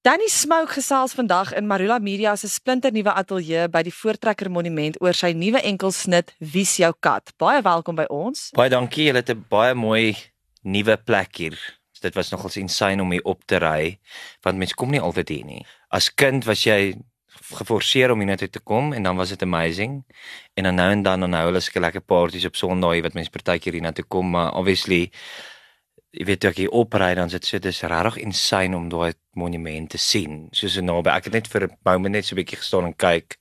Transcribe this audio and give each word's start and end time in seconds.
Danny 0.00 0.30
Smoke 0.32 0.72
gesels 0.72 1.12
vandag 1.12 1.50
in 1.52 1.66
Marula 1.68 1.98
Media 2.00 2.30
se 2.36 2.48
splinternuwe 2.48 3.12
ateljee 3.12 3.66
by 3.68 3.82
die 3.84 3.92
Voortrekker 3.92 4.48
Monument 4.48 4.94
oor 5.04 5.12
sy 5.12 5.34
nuwe 5.36 5.60
enkelsnit 5.68 6.30
Wie's 6.40 6.72
jou 6.80 6.88
kat. 7.04 7.34
Baie 7.36 7.60
welkom 7.60 7.98
by 7.98 8.06
ons. 8.08 8.46
Baie 8.56 8.72
dankie. 8.72 9.10
Julle 9.10 9.20
het 9.20 9.28
'n 9.28 9.44
baie 9.52 9.74
mooi 9.74 10.16
nuwe 10.64 10.96
plek 10.96 11.36
hier. 11.36 11.58
Dit 12.00 12.14
was 12.14 12.30
nogals 12.32 12.56
insane 12.56 13.02
om 13.02 13.12
hier 13.12 13.24
op 13.24 13.44
te 13.44 13.58
ry 13.58 14.00
want 14.40 14.56
mense 14.56 14.74
kom 14.74 14.90
nie 14.90 15.00
altyd 15.00 15.28
hier 15.28 15.44
nie. 15.44 15.66
As 15.90 16.08
kind 16.08 16.46
was 16.46 16.64
jy 16.64 16.96
geforseer 17.52 18.10
om 18.10 18.18
hiernatoe 18.18 18.48
te 18.48 18.60
kom 18.60 18.94
en 18.94 19.02
dan 19.02 19.16
was 19.16 19.28
dit 19.28 19.42
amazing. 19.42 20.02
En 20.54 20.64
dan 20.64 20.74
nou 20.74 20.90
en 20.90 21.02
dan 21.02 21.20
dan 21.20 21.32
hou 21.32 21.44
hulle 21.44 21.60
seker 21.60 21.80
lekker 21.80 22.00
partytjies 22.00 22.46
op 22.46 22.56
Sondae 22.56 23.02
wat 23.02 23.12
mense 23.12 23.30
partykeer 23.30 23.72
hiernatoe 23.72 24.04
kom, 24.08 24.30
maar 24.30 24.54
obviously 24.54 25.10
jy 26.10 26.26
weet 26.26 26.44
ek 26.44 26.56
hier 26.58 26.72
opry 26.74 27.12
dan 27.14 27.30
sit 27.30 27.46
so 27.46 27.58
dis 27.62 27.82
regtig 27.82 28.22
insane 28.24 28.76
om 28.76 28.88
daai 28.90 29.12
monument 29.38 29.90
te 29.90 29.98
sien. 29.98 30.48
Soos 30.52 30.76
'n 30.76 30.86
naby. 30.86 31.10
Ek 31.10 31.24
het 31.24 31.32
net 31.32 31.48
vir 31.48 31.68
'n 31.68 31.76
moment 31.84 32.14
net 32.14 32.24
so 32.24 32.34
'n 32.34 32.42
bietjie 32.42 32.58
gestaan 32.58 32.86
en 32.86 32.96
kyk 32.96 33.36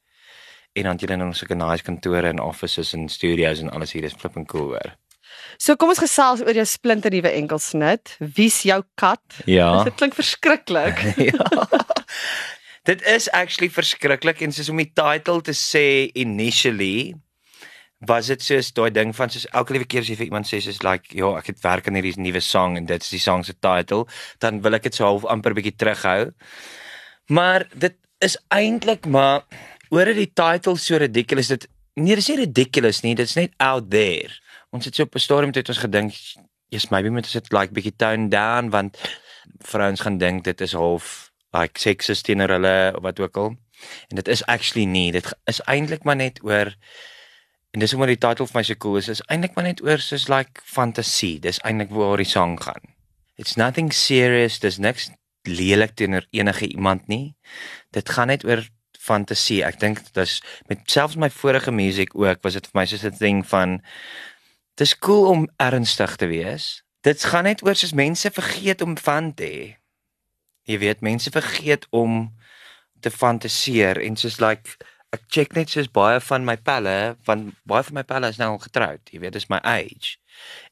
en 0.75 0.83
dan 0.83 0.97
jy 0.97 1.07
dan 1.07 1.21
ons 1.21 1.37
sulke 1.37 1.55
nice 1.55 1.83
kantore 1.83 2.29
en 2.29 2.39
offices 2.39 2.93
en 2.93 3.09
studios 3.09 3.59
en 3.59 3.69
alles 3.69 3.91
hier 3.91 4.03
is 4.03 4.13
flipping 4.13 4.47
cool 4.47 4.75
hoor. 4.75 4.95
So 5.57 5.75
kom 5.75 5.89
ons 5.89 5.99
gesels 5.99 6.41
oor 6.41 6.53
jou 6.53 6.65
splinternuwe 6.65 7.31
enkelsnit. 7.31 8.15
Wie's 8.19 8.61
jou 8.63 8.83
kat? 8.95 9.41
Ja. 9.45 9.83
Dit 9.87 9.95
klink 9.95 10.15
verskriklik. 10.15 11.01
ja. 11.31 11.67
Dit 12.83 13.01
is 13.01 13.29
actually 13.31 13.69
verskriklik 13.69 14.41
en 14.41 14.51
soos 14.51 14.69
om 14.69 14.77
die 14.77 14.91
title 14.93 15.41
te 15.41 15.53
sê 15.53 16.09
initially 16.13 17.13
was 18.07 18.29
dit 18.31 18.41
soos 18.41 18.71
daai 18.71 18.91
ding 18.95 19.11
van 19.15 19.29
soos 19.29 19.47
elke 19.51 19.75
liewe 19.75 19.87
keer 19.87 20.05
as 20.05 20.09
jy 20.09 20.15
vir 20.15 20.29
iemand 20.29 20.47
sê 20.47 20.61
soos 20.63 20.79
like 20.87 21.11
ja, 21.15 21.33
ek 21.39 21.51
het 21.51 21.63
werk 21.63 21.87
aan 21.87 21.97
hierdie 21.99 22.15
nuwe 22.21 22.39
song 22.39 22.77
en 22.79 22.85
dit 22.87 23.03
is 23.03 23.11
die 23.11 23.19
song 23.19 23.43
se 23.43 23.55
title, 23.59 24.05
dan 24.39 24.61
wil 24.63 24.77
ek 24.77 24.87
dit 24.87 24.95
so 24.95 25.05
half 25.05 25.25
amper 25.27 25.55
bietjie 25.57 25.75
terughou. 25.75 26.31
Maar 27.35 27.67
dit 27.75 27.97
is 28.23 28.37
eintlik 28.55 29.05
maar 29.05 29.43
oor 29.91 30.05
dit 30.11 30.23
die 30.23 30.31
title 30.31 30.77
so 30.79 30.97
ridiculous 31.01 31.51
dit 31.51 31.67
nee, 31.99 32.15
dit 32.15 32.23
is 32.23 32.29
nie 32.31 32.39
ridiculous 32.45 33.01
nie, 33.03 33.15
dit 33.19 33.27
is 33.27 33.35
net 33.35 33.51
out 33.59 33.89
there. 33.91 34.31
Ons 34.71 34.87
het 34.87 34.95
so 34.95 35.03
op 35.03 35.15
'n 35.15 35.19
stadium 35.19 35.51
het 35.53 35.69
ons 35.69 35.83
gedink, 35.83 36.13
yes, 36.69 36.89
maybe 36.89 37.09
moet 37.09 37.27
ons 37.27 37.33
dit 37.33 37.53
like 37.53 37.73
bietjie 37.73 37.95
tone 37.97 38.29
down 38.29 38.69
want 38.69 38.97
vrouens 39.65 39.99
gaan 39.99 40.17
dink 40.17 40.43
dit 40.43 40.61
is 40.61 40.73
half 40.73 41.31
like 41.51 41.79
sexist 41.79 42.25
teenoor 42.25 42.49
hulle 42.55 42.93
of 42.95 43.03
wat 43.03 43.19
ook 43.19 43.37
al. 43.37 43.55
En 44.09 44.15
dit 44.15 44.27
is 44.27 44.45
actually 44.45 44.85
nie, 44.85 45.11
dit 45.11 45.33
is 45.45 45.61
eintlik 45.67 46.03
maar 46.03 46.15
net 46.15 46.39
oor 46.43 46.75
En 47.71 47.79
dis 47.79 47.93
omdat 47.93 48.13
die 48.13 48.17
titel 48.17 48.47
vir 48.49 48.57
my 48.57 48.63
so 48.65 48.81
cool 48.81 48.97
is, 48.97 49.09
is 49.13 49.21
eintlik 49.29 49.55
maar 49.55 49.67
net 49.67 49.83
oor 49.85 50.01
soos 50.01 50.27
like 50.31 50.63
fantasie. 50.65 51.37
Dis 51.43 51.61
eintlik 51.67 51.91
waar 51.93 52.17
die 52.17 52.27
sang 52.29 52.57
gaan. 52.61 52.95
It's 53.37 53.55
nothing 53.55 53.93
serious. 53.93 54.59
Dis 54.59 54.79
niks 54.81 55.11
lelik 55.47 55.95
teenoor 55.95 56.25
enige 56.35 56.67
iemand 56.67 57.07
nie. 57.07 57.35
Dit 57.95 58.09
gaan 58.09 58.33
net 58.33 58.43
oor 58.47 58.65
fantasie. 58.99 59.61
Ek 59.63 59.79
dink 59.79 60.01
dis 60.17 60.39
met 60.69 60.83
selfs 60.91 61.17
my 61.19 61.29
vorige 61.31 61.71
musiek 61.71 62.15
ook 62.17 62.43
was 62.43 62.57
dit 62.57 62.67
vir 62.67 62.81
my 62.81 62.85
soos 62.89 63.05
'n 63.05 63.17
ding 63.19 63.45
van 63.47 63.79
dis 64.75 64.95
cool 64.97 65.29
om 65.29 65.47
ernstig 65.57 66.15
te 66.15 66.27
wees. 66.27 66.83
Dit 67.01 67.23
gaan 67.23 67.43
net 67.43 67.63
oor 67.63 67.75
soos 67.75 67.93
mense 67.93 68.31
vergeet 68.31 68.81
om 68.81 68.97
van 68.97 69.33
te 69.33 69.43
hê. 69.43 69.67
Jy 70.67 70.77
weet, 70.79 71.01
mense 71.01 71.31
vergeet 71.31 71.87
om 71.89 72.35
te 72.99 73.11
fantasieer 73.11 73.97
en 73.97 74.15
soos 74.15 74.39
like 74.39 74.75
ek 75.15 75.23
check 75.33 75.55
net 75.57 75.71
soos 75.73 75.89
baie 75.89 76.19
van 76.21 76.43
my 76.45 76.55
pelle 76.61 77.15
van 77.25 77.47
baie 77.69 77.85
van 77.87 77.97
my 77.97 78.03
pelle 78.05 78.29
is 78.29 78.37
nou 78.37 78.51
al 78.53 78.61
getroud 78.61 79.09
jy 79.09 79.21
weet 79.23 79.33
dis 79.37 79.49
my 79.49 79.57
age. 79.65 80.17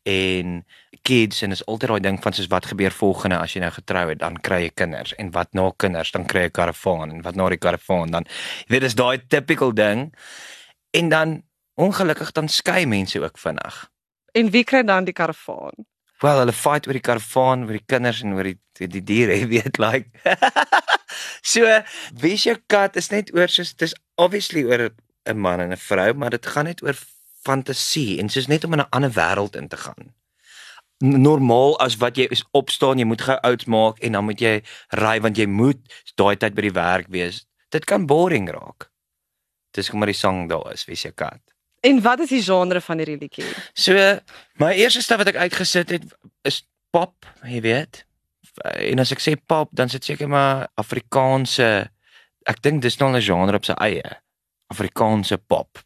En 0.07 0.61
kids 1.07 1.41
en 1.43 1.55
is 1.55 1.63
altyd 1.65 1.91
daai 1.91 2.05
ding 2.05 2.19
van 2.23 2.35
soos 2.37 2.49
wat 2.51 2.69
gebeur 2.69 2.93
volgende 2.93 3.39
as 3.41 3.55
jy 3.55 3.63
nou 3.63 3.71
getrou 3.73 4.05
het 4.11 4.21
dan 4.21 4.37
kry 4.49 4.61
jy 4.67 4.71
kinders 4.83 5.15
en 5.17 5.33
wat 5.33 5.57
na 5.57 5.71
kinders 5.83 6.13
dan 6.13 6.29
kry 6.29 6.45
jy 6.47 6.53
karavaan 6.59 7.17
en 7.17 7.25
wat 7.25 7.39
na 7.39 7.49
die 7.53 7.61
karavaan 7.65 8.13
dan 8.13 8.29
jy 8.29 8.75
weet 8.75 8.87
dis 8.87 8.99
daai 8.99 9.17
typical 9.25 9.73
ding. 9.73 10.11
En 10.93 11.09
dan 11.09 11.37
ongelukkig 11.77 12.31
dan 12.37 12.47
skei 12.49 12.85
mense 12.85 13.21
ook 13.21 13.37
vinnig. 13.37 13.85
En 14.37 14.49
wie 14.53 14.63
kry 14.63 14.83
dan 14.85 15.05
die 15.05 15.17
karavaan? 15.17 15.85
Wel, 16.21 16.39
hulle 16.41 16.53
fight 16.53 16.87
oor 16.87 16.97
die 16.97 17.05
karavaan, 17.05 17.65
oor 17.65 17.77
die 17.77 17.85
kinders 17.85 18.23
en 18.25 18.33
oor 18.33 18.47
die 18.49 18.57
die, 18.77 18.87
die 18.89 19.01
diere, 19.01 19.37
jy 19.41 19.47
weet, 19.49 19.77
like. 19.81 20.09
so, 21.53 21.65
wie's 22.21 22.45
jou 22.45 22.57
kat 22.69 22.97
is 23.01 23.09
net 23.13 23.31
oor 23.33 23.49
soos 23.49 23.73
dis 23.77 23.95
obviously 24.17 24.65
oor 24.65 24.89
'n 25.27 25.37
man 25.37 25.59
en 25.59 25.71
'n 25.71 25.77
vrou, 25.77 26.13
maar 26.13 26.29
dit 26.29 26.45
gaan 26.45 26.65
net 26.65 26.83
oor 26.83 26.95
fantasie 27.43 28.19
en 28.19 28.29
soos 28.29 28.47
net 28.47 28.63
om 28.63 28.73
in 28.73 28.79
'n 28.79 28.89
ander 28.89 29.11
wêreld 29.11 29.55
in 29.55 29.67
te 29.67 29.77
gaan. 29.77 30.13
Normaal 30.99 31.79
as 31.79 31.97
wat 31.97 32.17
jy 32.17 32.25
is 32.29 32.43
opstaan, 32.51 32.97
jy 32.97 33.05
moet 33.05 33.21
gou 33.21 33.37
ouds 33.41 33.65
maak 33.65 33.99
en 33.99 34.11
dan 34.11 34.25
moet 34.25 34.39
jy 34.39 34.61
ry 34.89 35.19
want 35.21 35.37
jy 35.37 35.45
moet 35.45 35.77
daai 36.15 36.35
tyd 36.35 36.53
by 36.53 36.61
die 36.61 36.73
werk 36.73 37.07
wees. 37.09 37.45
Dit 37.69 37.85
kan 37.85 38.05
boring 38.05 38.49
raak. 38.49 38.89
Dis 39.71 39.89
kom 39.89 39.99
maar 39.99 40.09
die 40.09 40.17
sang 40.17 40.49
daar 40.49 40.73
is, 40.73 40.85
wie's 40.85 41.01
jou 41.01 41.13
kat? 41.13 41.41
En 41.85 42.01
wat 42.01 42.19
is 42.19 42.29
die 42.29 42.41
genre 42.41 42.81
van 42.81 42.97
hierdie 42.97 43.17
liedjie? 43.17 43.45
So, 43.73 43.93
my 44.57 44.73
eerste 44.73 45.01
stap 45.01 45.21
wat 45.21 45.27
ek 45.27 45.35
uitgesit 45.35 45.89
het 45.89 46.03
is 46.47 46.63
pop, 46.89 47.25
jy 47.43 47.61
weet. 47.61 48.05
En 48.63 48.99
as 48.99 49.11
ek 49.13 49.21
sê 49.21 49.35
pop, 49.37 49.69
dan 49.71 49.89
sit 49.89 50.03
seker 50.03 50.27
maar 50.27 50.67
Afrikaanse 50.81 51.91
ek 52.47 52.61
dink 52.63 52.81
dis 52.81 52.97
nou 52.99 53.11
'n 53.11 53.21
genre 53.21 53.55
op 53.55 53.65
sy 53.65 53.73
eie. 53.73 54.21
Afrikaanse 54.71 55.37
pop. 55.37 55.79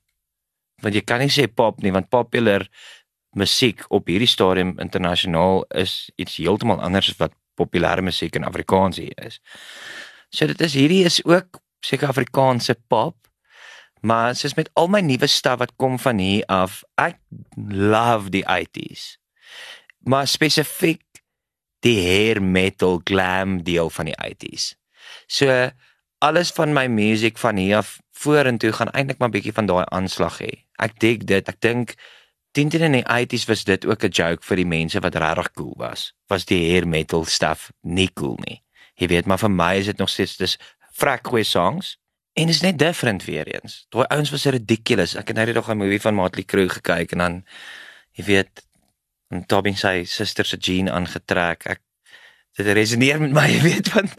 Want 0.81 0.95
jy 0.95 1.01
kan 1.01 1.19
nie 1.19 1.29
sê 1.29 1.47
pop 1.47 1.81
nie, 1.81 1.91
want 1.91 2.09
popular 2.09 2.67
musiek 3.35 3.85
op 3.89 4.07
hierdie 4.07 4.27
stadium 4.27 4.75
internasionaal 4.79 5.63
is 5.69 6.09
iets 6.15 6.37
heeltemal 6.37 6.81
anders 6.81 7.09
as 7.09 7.17
wat 7.17 7.33
populêre 7.55 8.01
musiek 8.01 8.35
in 8.35 8.43
Afrikaans 8.43 8.97
hier 8.97 9.15
is. 9.25 9.39
So 10.29 10.47
dit 10.47 10.61
is 10.61 10.73
hierdie 10.73 11.05
is 11.05 11.21
ook 11.25 11.61
seker 11.85 12.11
Afrikaanse 12.11 12.75
pop. 12.87 13.15
Maar 14.01 14.35
soos 14.35 14.55
met 14.57 14.69
al 14.73 14.87
my 14.89 15.01
nuwe 15.05 15.27
staf 15.29 15.59
wat 15.61 15.75
kom 15.77 15.99
van 16.01 16.17
hier 16.17 16.45
af, 16.49 16.81
ek 16.97 17.19
love 17.69 18.31
die 18.33 18.43
80s. 18.49 19.17
Maar 20.09 20.27
spesifiek 20.27 21.03
die 21.85 21.99
hair 22.01 22.41
metal 22.41 23.01
glam 23.05 23.59
deel 23.63 23.89
van 23.89 24.09
die 24.09 24.17
80s. 24.17 24.73
So 25.27 25.69
alles 26.21 26.51
van 26.53 26.73
my 26.73 26.85
musiek 26.87 27.37
van 27.41 27.57
hier 27.57 27.77
af 27.81 27.99
vorentoe 28.21 28.71
gaan 28.71 28.91
eintlik 28.93 29.17
maar 29.17 29.33
bietjie 29.33 29.53
van 29.57 29.65
daai 29.65 29.85
aanslag 29.89 30.37
hê. 30.41 30.51
Ek 30.77 30.99
dig 31.01 31.25
dit. 31.25 31.47
Ek 31.49 31.57
dink 31.63 31.95
teen 32.53 32.69
in 32.69 32.97
die 32.99 33.05
80s 33.07 33.47
was 33.49 33.63
dit 33.65 33.85
ook 33.85 34.03
'n 34.03 34.13
joke 34.13 34.45
vir 34.45 34.57
die 34.61 34.65
mense 34.65 34.99
wat 34.99 35.15
regtig 35.15 35.51
cool 35.57 35.73
was. 35.77 36.13
Was 36.27 36.45
die 36.45 36.61
hair 36.71 36.87
metal 36.87 37.25
stuff 37.25 37.71
nie 37.81 38.09
cool 38.13 38.37
nie. 38.45 38.61
Jy 38.95 39.07
weet 39.07 39.25
maar 39.25 39.39
vir 39.39 39.51
my 39.51 39.75
is 39.75 39.85
dit 39.85 39.97
nog 39.97 40.09
steeds 40.09 40.37
dis 40.37 40.57
vrek 40.93 41.27
goeie 41.27 41.43
songs. 41.43 41.97
En 42.33 42.47
is 42.47 42.61
net 42.61 42.77
different 42.79 43.25
weer 43.25 43.47
eens. 43.47 43.85
Daai 43.89 44.05
ouens 44.07 44.29
was 44.29 44.45
ridiculous. 44.45 45.15
Ek 45.15 45.27
het 45.27 45.35
nou 45.35 45.45
net 45.45 45.55
nog 45.55 45.69
'n 45.69 45.77
movie 45.77 46.01
van 46.01 46.13
Motley 46.13 46.43
Crue 46.43 46.69
gekyk 46.69 47.11
en 47.11 47.17
dan 47.17 47.45
jy 48.11 48.23
weet, 48.23 48.63
en 49.29 49.45
Tobin 49.45 49.77
sy 49.77 50.03
suster 50.03 50.45
se 50.45 50.57
jean 50.57 50.89
aangetrek. 50.89 51.65
Ek 51.65 51.81
dit 52.57 52.67
resoneer 52.67 53.21
met 53.21 53.35
my, 53.35 53.47
jy 53.55 53.61
weet, 53.61 53.93
want 53.95 54.15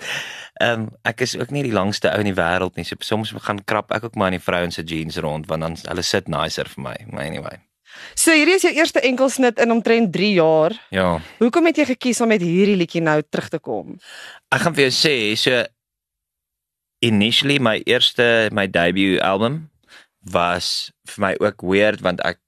ehm 0.63 0.85
um, 0.85 0.89
ek 1.09 1.25
is 1.25 1.35
ook 1.39 1.51
nie 1.51 1.65
die 1.65 1.73
langste 1.75 2.11
ou 2.13 2.21
in 2.21 2.29
die 2.29 2.37
wêreld 2.39 2.77
nie. 2.77 2.85
So 2.85 3.01
soms 3.01 3.33
gaan 3.47 3.65
krap 3.65 3.93
ek 3.93 4.05
ook 4.05 4.17
maar 4.21 4.33
in 4.33 4.39
die 4.39 4.45
vrouens 4.45 4.77
se 4.79 4.85
jeans 4.85 5.17
rond 5.17 5.49
want 5.51 5.65
dan 5.65 5.77
hulle 5.89 6.05
sit 6.07 6.29
nicer 6.29 6.69
vir 6.69 6.83
my. 6.85 6.97
Maar 7.11 7.25
anyway. 7.25 7.57
So 8.15 8.35
hierdie 8.37 8.57
is 8.57 8.65
jou 8.67 8.73
eerste 8.75 9.01
enkelsnit 9.01 9.59
in 9.61 9.73
omtrent 9.73 10.13
3 10.13 10.33
jaar. 10.37 10.77
Ja. 10.95 11.21
Hoekom 11.41 11.67
het 11.69 11.81
jy 11.81 11.87
gekies 11.93 12.21
om 12.21 12.31
met 12.33 12.45
hierdie 12.45 12.77
liedjie 12.77 13.03
nou 13.05 13.19
terug 13.29 13.49
te 13.53 13.59
kom? 13.59 13.97
Ek 14.53 14.65
gaan 14.65 14.77
vir 14.77 14.87
jou 14.89 14.95
sê, 14.97 15.17
so 15.41 15.65
initially 17.03 17.59
my 17.59 17.81
eerste 17.89 18.49
my 18.55 18.69
debut 18.71 19.21
album 19.25 19.67
was 20.33 20.93
vir 21.11 21.25
my 21.25 21.33
ook 21.43 21.65
weird 21.67 22.05
want 22.05 22.23
ek 22.23 22.39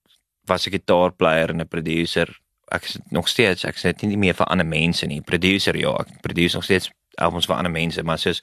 was 0.46 0.66
'n 0.66 0.76
gitaarplayer 0.76 1.50
en 1.50 1.60
'n 1.60 1.68
producer. 1.68 2.28
Ek 2.72 2.84
is 2.84 2.98
nog 3.10 3.28
steeds, 3.28 3.64
ek 3.64 3.78
sê 3.80 3.92
dit 3.92 4.08
nie 4.08 4.20
meer 4.20 4.36
vir 4.38 4.48
ander 4.52 4.66
mense 4.66 5.06
nie. 5.06 5.20
Producer 5.20 5.76
ja, 5.76 5.92
ek 6.00 6.20
produce 6.24 6.56
nog 6.56 6.64
steeds 6.64 6.90
albums 7.20 7.46
vir 7.46 7.56
ander 7.56 7.72
mense, 7.72 8.02
maar 8.02 8.18
soos 8.18 8.42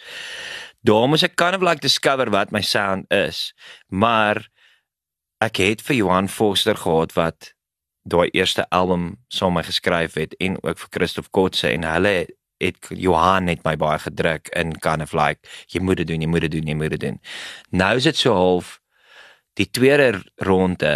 daar 0.87 1.07
moet 1.09 1.23
ek 1.23 1.35
kind 1.37 1.55
of 1.55 1.65
like 1.65 1.81
discover 1.83 2.31
wat 2.33 2.51
my 2.51 2.61
sound 2.61 3.09
is. 3.13 3.51
Maar 3.89 4.41
ek 5.41 5.61
het 5.61 5.81
vir 5.85 6.01
Johan 6.01 6.29
Foster 6.29 6.77
gehad 6.77 7.13
wat 7.17 7.53
daai 8.03 8.29
eerste 8.33 8.65
album 8.69 9.15
saam 9.29 9.53
met 9.53 9.65
my 9.65 9.69
geskryf 9.69 10.17
het 10.17 10.33
en 10.41 10.57
ook 10.63 10.79
vir 10.81 10.93
Christof 10.97 11.29
Kotse 11.29 11.69
en 11.69 11.85
hulle 11.85 12.15
het 12.61 12.77
Johan 12.89 13.49
net 13.49 13.63
my 13.65 13.75
baie 13.77 13.99
gedruk 14.01 14.49
in 14.57 14.73
kind 14.81 15.01
of 15.01 15.13
like 15.17 15.47
jy 15.73 15.81
moet 15.81 16.01
dit 16.01 16.07
doen, 16.07 16.21
jy 16.21 16.29
moet 16.29 16.45
dit 16.45 16.51
doen, 16.57 16.67
jy 16.67 16.77
moet 16.77 16.93
dit 16.95 17.03
doen. 17.07 17.19
Nou 17.69 17.95
is 17.97 18.09
dit 18.09 18.17
so 18.17 18.33
half 18.37 18.79
die 19.59 19.69
tweede 19.69 20.21
ronde 20.45 20.93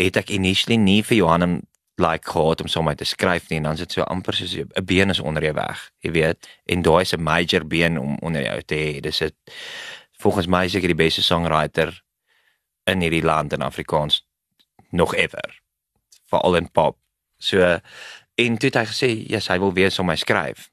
het 0.00 0.16
ek 0.16 0.32
initially 0.32 0.76
nie 0.80 1.02
vir 1.04 1.20
Johan 1.20 1.60
like 2.00 2.30
gehad 2.30 2.60
om 2.60 2.68
sommer 2.68 2.96
te 2.96 3.04
skryf 3.04 3.48
nie 3.48 3.58
en 3.60 3.68
dan 3.68 3.78
is 3.78 3.84
dit 3.84 3.92
so 3.92 4.02
amper 4.02 4.34
soos 4.34 4.56
'n 4.56 4.84
been 4.84 5.10
is 5.10 5.20
onder 5.20 5.42
jou 5.42 5.54
weg, 5.54 5.90
jy 6.00 6.10
weet. 6.10 6.48
En 6.66 6.82
daai 6.82 7.00
is 7.00 7.12
'n 7.12 7.22
major 7.22 7.66
been 7.66 7.98
om 7.98 8.16
onder 8.20 8.42
jou 8.42 8.62
te 8.62 8.74
hê. 8.74 9.00
Dis 9.00 9.18
dit 9.18 9.34
volgens 10.18 10.46
my 10.46 10.68
seker 10.68 10.88
die 10.88 11.04
beste 11.04 11.22
songwriter 11.22 12.02
in 12.84 13.00
hierdie 13.00 13.24
land 13.24 13.52
in 13.52 13.62
Afrikaans 13.62 14.26
nog 14.90 15.14
ever. 15.14 15.60
Veral 16.26 16.56
in 16.56 16.70
pop. 16.70 16.98
So 17.38 17.78
en 18.34 18.58
toe 18.58 18.68
het 18.68 18.74
hy 18.74 18.86
gesê, 18.86 19.08
"Ja, 19.28 19.36
yes, 19.36 19.48
hy 19.48 19.58
wil 19.58 19.72
weer 19.72 19.90
so 19.90 20.02
my 20.02 20.16
skryf." 20.16 20.70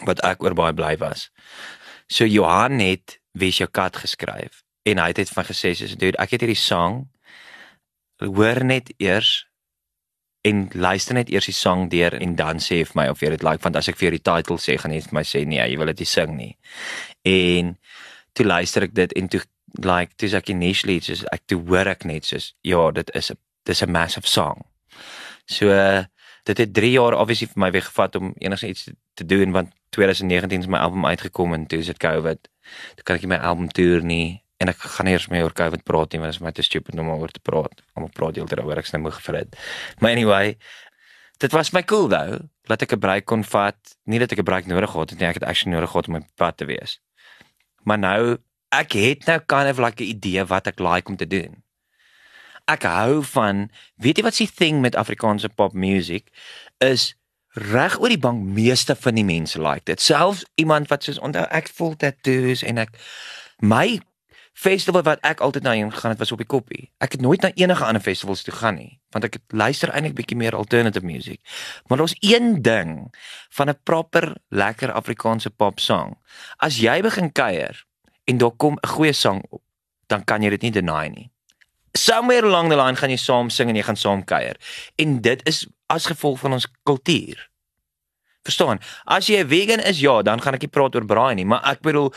wat 0.00 0.22
ek 0.24 0.42
oor 0.42 0.54
baie 0.56 0.74
bly 0.76 0.96
was. 1.02 1.30
So 2.06 2.24
Johan 2.24 2.80
het 2.80 3.18
Wie 3.32 3.48
jou 3.48 3.68
kat 3.70 3.96
geskryf 3.96 4.60
en 4.84 4.98
hy 5.00 5.06
het 5.08 5.22
dit 5.22 5.30
van 5.32 5.46
gesê 5.48 5.70
soos 5.78 5.94
dude 5.96 6.18
ek 6.20 6.34
het 6.34 6.42
hierdie 6.44 6.58
sang 6.58 7.06
hoor 8.20 8.60
net 8.60 8.90
eers 9.00 9.46
en 10.42 10.68
luister 10.74 11.14
net 11.14 11.30
eers 11.30 11.46
die 11.46 11.54
sang 11.54 11.86
deur 11.90 12.14
en 12.18 12.34
dan 12.38 12.58
sê 12.62 12.82
vir 12.82 12.98
my 12.98 13.06
of 13.12 13.20
jy 13.22 13.30
dit 13.34 13.44
like 13.46 13.62
want 13.62 13.78
as 13.78 13.88
ek 13.90 13.98
vir 13.98 14.08
jou 14.08 14.14
die 14.16 14.26
title 14.26 14.58
sê 14.58 14.76
gaan 14.80 14.94
jy 14.94 15.02
vir 15.04 15.16
my 15.18 15.22
sê 15.26 15.44
nee 15.46 15.62
jy 15.62 15.78
wil 15.78 15.90
dit 15.92 16.02
nie 16.02 16.10
sing 16.12 16.36
nie. 16.36 16.52
En 17.22 17.76
toe 18.34 18.46
luister 18.46 18.88
ek 18.88 18.96
dit 18.98 19.14
en 19.20 19.28
toe 19.28 19.42
like 19.86 20.18
dis 20.18 20.34
ek 20.34 20.50
initially 20.50 20.98
soos 21.00 21.22
ek 21.32 21.46
toe 21.46 21.60
hoor 21.68 21.92
ek 21.94 22.04
net 22.10 22.26
soos 22.26 22.52
ja 22.66 22.90
dit 22.90 23.14
is 23.14 23.30
'n 23.30 23.38
dis 23.64 23.82
'n 23.82 23.90
massive 23.90 24.26
song. 24.26 24.66
So 25.46 25.70
uh, 25.70 26.04
dit 26.44 26.58
het 26.58 26.74
3 26.74 26.90
jaar 26.90 27.14
obviously 27.14 27.46
vir 27.46 27.60
my 27.60 27.70
weggevat 27.70 28.16
om 28.16 28.34
enigiets 28.38 28.84
te, 28.84 28.92
te 29.14 29.24
doen 29.24 29.52
want 29.52 29.70
2019 29.90 30.60
is 30.60 30.66
my 30.66 30.78
album 30.78 31.06
uitgekom 31.06 31.54
en 31.54 31.66
toe 31.66 31.78
is 31.78 31.86
dit 31.86 31.98
COVID. 31.98 32.48
Toe 32.96 33.04
kan 33.04 33.16
ek 33.16 33.22
nie 33.22 33.28
my 33.36 33.38
album 33.38 33.68
toer 33.68 34.02
nie 34.02 34.41
en 34.62 34.70
ek 34.72 34.86
gaan 34.96 35.10
eers 35.10 35.28
mee 35.32 35.42
oor 35.42 35.54
COVID 35.58 35.82
praat 35.88 36.14
nie 36.14 36.22
want 36.22 36.32
dit 36.32 36.38
is 36.38 36.44
my 36.44 36.52
te 36.54 36.64
stupid 36.66 36.98
om 37.02 37.10
oor 37.14 37.34
te 37.34 37.42
praat. 37.42 37.82
Almal 37.96 38.12
praat 38.14 38.38
heeltyd 38.38 38.60
daaroor 38.60 38.82
ek 38.82 38.90
sny 38.90 39.02
moeg 39.02 39.18
vir 39.26 39.40
dit. 39.40 39.58
Maar 40.00 40.16
anyway, 40.16 40.56
dit 41.42 41.58
was 41.58 41.72
my 41.74 41.82
cool 41.82 42.08
though. 42.12 42.38
Laat 42.70 42.86
ek 42.86 42.94
'n 42.94 43.02
break 43.02 43.26
kon 43.26 43.44
vat. 43.44 43.96
Nie 44.06 44.22
dat 44.22 44.32
ek 44.32 44.38
'n 44.38 44.48
break 44.48 44.66
nodig 44.66 44.90
gehad 44.90 45.10
het 45.10 45.18
nie, 45.18 45.28
ek 45.28 45.40
het 45.42 45.48
actually 45.48 45.74
nodig 45.74 45.90
gehad 45.90 46.08
om 46.08 46.16
op 46.22 46.26
pad 46.36 46.56
te 46.56 46.64
wees. 46.64 47.00
Maar 47.84 47.98
nou 47.98 48.38
ek 48.70 48.92
het 48.92 49.26
nou 49.26 49.38
kind 49.46 49.68
of 49.70 49.78
like 49.78 50.02
'n 50.02 50.08
idee 50.08 50.44
wat 50.44 50.66
ek 50.66 50.78
like 50.78 51.08
om 51.08 51.16
te 51.16 51.26
doen 51.26 51.62
ek 52.70 52.86
hou 52.86 53.22
van 53.32 53.66
weet 54.02 54.20
jy 54.20 54.26
wat 54.26 54.38
se 54.38 54.46
thing 54.46 54.80
met 54.80 54.96
Afrikaanse 54.98 55.48
pop 55.48 55.74
music 55.74 56.30
is 56.84 57.12
reg 57.52 57.98
oor 58.00 58.12
die 58.12 58.20
bank 58.20 58.42
meeste 58.56 58.96
van 58.96 59.18
die 59.18 59.26
mense 59.26 59.60
like 59.60 59.84
dit 59.90 60.00
selfs 60.00 60.44
iemand 60.60 60.88
wat 60.92 61.04
soos 61.04 61.20
onthou 61.20 61.44
ek 61.50 61.70
voel 61.76 61.96
tattoos 61.98 62.62
en 62.66 62.80
ek 62.86 62.94
my 63.60 64.00
festival 64.52 65.02
wat 65.02 65.20
ek 65.26 65.40
altyd 65.40 65.62
na 65.62 65.72
heen 65.72 65.92
gegaan 65.92 66.10
het 66.10 66.18
was 66.18 66.32
op 66.32 66.38
die 66.38 66.46
koppie 66.46 66.90
ek 66.98 67.16
het 67.16 67.20
nooit 67.24 67.42
na 67.42 67.52
enige 67.54 67.84
ander 67.84 68.02
festivals 68.02 68.42
toe 68.42 68.54
gaan 68.54 68.76
nie 68.76 69.00
want 69.10 69.24
ek 69.24 69.40
luister 69.48 69.90
eintlik 69.90 70.14
bietjie 70.14 70.36
meer 70.36 70.56
alternative 70.56 71.06
music 71.06 71.40
maar 71.88 71.98
daar's 71.98 72.16
een 72.20 72.62
ding 72.62 73.08
van 73.56 73.68
'n 73.68 73.78
proper 73.82 74.36
lekker 74.48 74.92
Afrikaanse 74.92 75.50
pop 75.50 75.80
song 75.80 76.16
as 76.56 76.78
jy 76.78 77.00
begin 77.02 77.32
kuier 77.32 77.84
en 78.24 78.38
daar 78.38 78.56
kom 78.56 78.78
'n 78.82 78.88
goeie 78.88 79.12
sang 79.12 79.42
op 79.50 79.62
dan 80.06 80.24
kan 80.24 80.42
jy 80.42 80.50
dit 80.50 80.62
nie 80.62 80.70
deny 80.80 81.08
nie 81.08 81.32
somewhere 81.94 82.46
along 82.46 82.68
the 82.68 82.76
line 82.76 82.96
gaan 82.96 83.12
jy 83.12 83.20
saam 83.20 83.50
sing 83.50 83.70
en 83.70 83.76
jy 83.76 83.84
gaan 83.86 84.00
saam 84.00 84.24
kuier. 84.24 84.56
En 84.96 85.20
dit 85.24 85.42
is 85.48 85.64
as 85.92 86.08
gevolg 86.08 86.40
van 86.40 86.56
ons 86.58 86.68
kultuur. 86.88 87.48
Verstaan? 88.42 88.80
As 89.04 89.28
jy 89.28 89.42
'n 89.42 89.48
vegan 89.48 89.80
is, 89.80 90.00
ja, 90.00 90.22
dan 90.22 90.40
gaan 90.40 90.54
ek 90.54 90.62
nie 90.62 90.72
praat 90.72 90.94
oor 90.94 91.04
braai 91.04 91.34
nie, 91.34 91.44
maar 91.44 91.62
ek 91.64 91.80
bedoel 91.80 92.12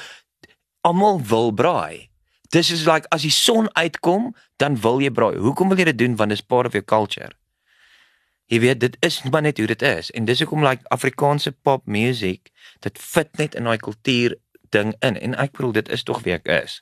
almal 0.82 1.22
wil 1.22 1.52
braai. 1.52 2.10
Dis 2.50 2.72
is 2.72 2.86
like 2.86 3.08
as 3.10 3.22
die 3.22 3.34
son 3.34 3.70
uitkom, 3.74 4.36
dan 4.62 4.78
wil 4.82 5.02
jy 5.02 5.12
braai. 5.12 5.38
Hoekom 5.42 5.70
wil 5.72 5.78
jy 5.82 5.90
dit 5.90 5.98
doen 5.98 6.16
want 6.16 6.30
dit 6.30 6.40
is 6.40 6.46
part 6.46 6.68
of 6.68 6.74
your 6.78 6.86
culture? 6.86 7.32
Jy 8.52 8.60
weet, 8.62 8.80
dit 8.80 8.98
is 9.02 9.24
maar 9.24 9.42
net 9.42 9.58
hoe 9.58 9.68
dit 9.68 9.82
is. 9.82 10.12
En 10.12 10.26
dis 10.26 10.40
hoekom 10.40 10.66
like 10.66 10.86
Afrikaanse 10.94 11.52
pop 11.52 11.86
music, 11.90 12.52
dit 12.86 13.00
fit 13.02 13.32
net 13.38 13.56
in 13.56 13.66
daai 13.66 13.78
kultuur 13.82 14.38
ding 14.70 14.94
in. 15.00 15.18
En 15.18 15.38
ek 15.42 15.56
bedoel 15.58 15.80
dit 15.82 15.90
is 15.90 16.04
tog 16.06 16.22
wie 16.28 16.36
ek 16.36 16.46
is. 16.48 16.82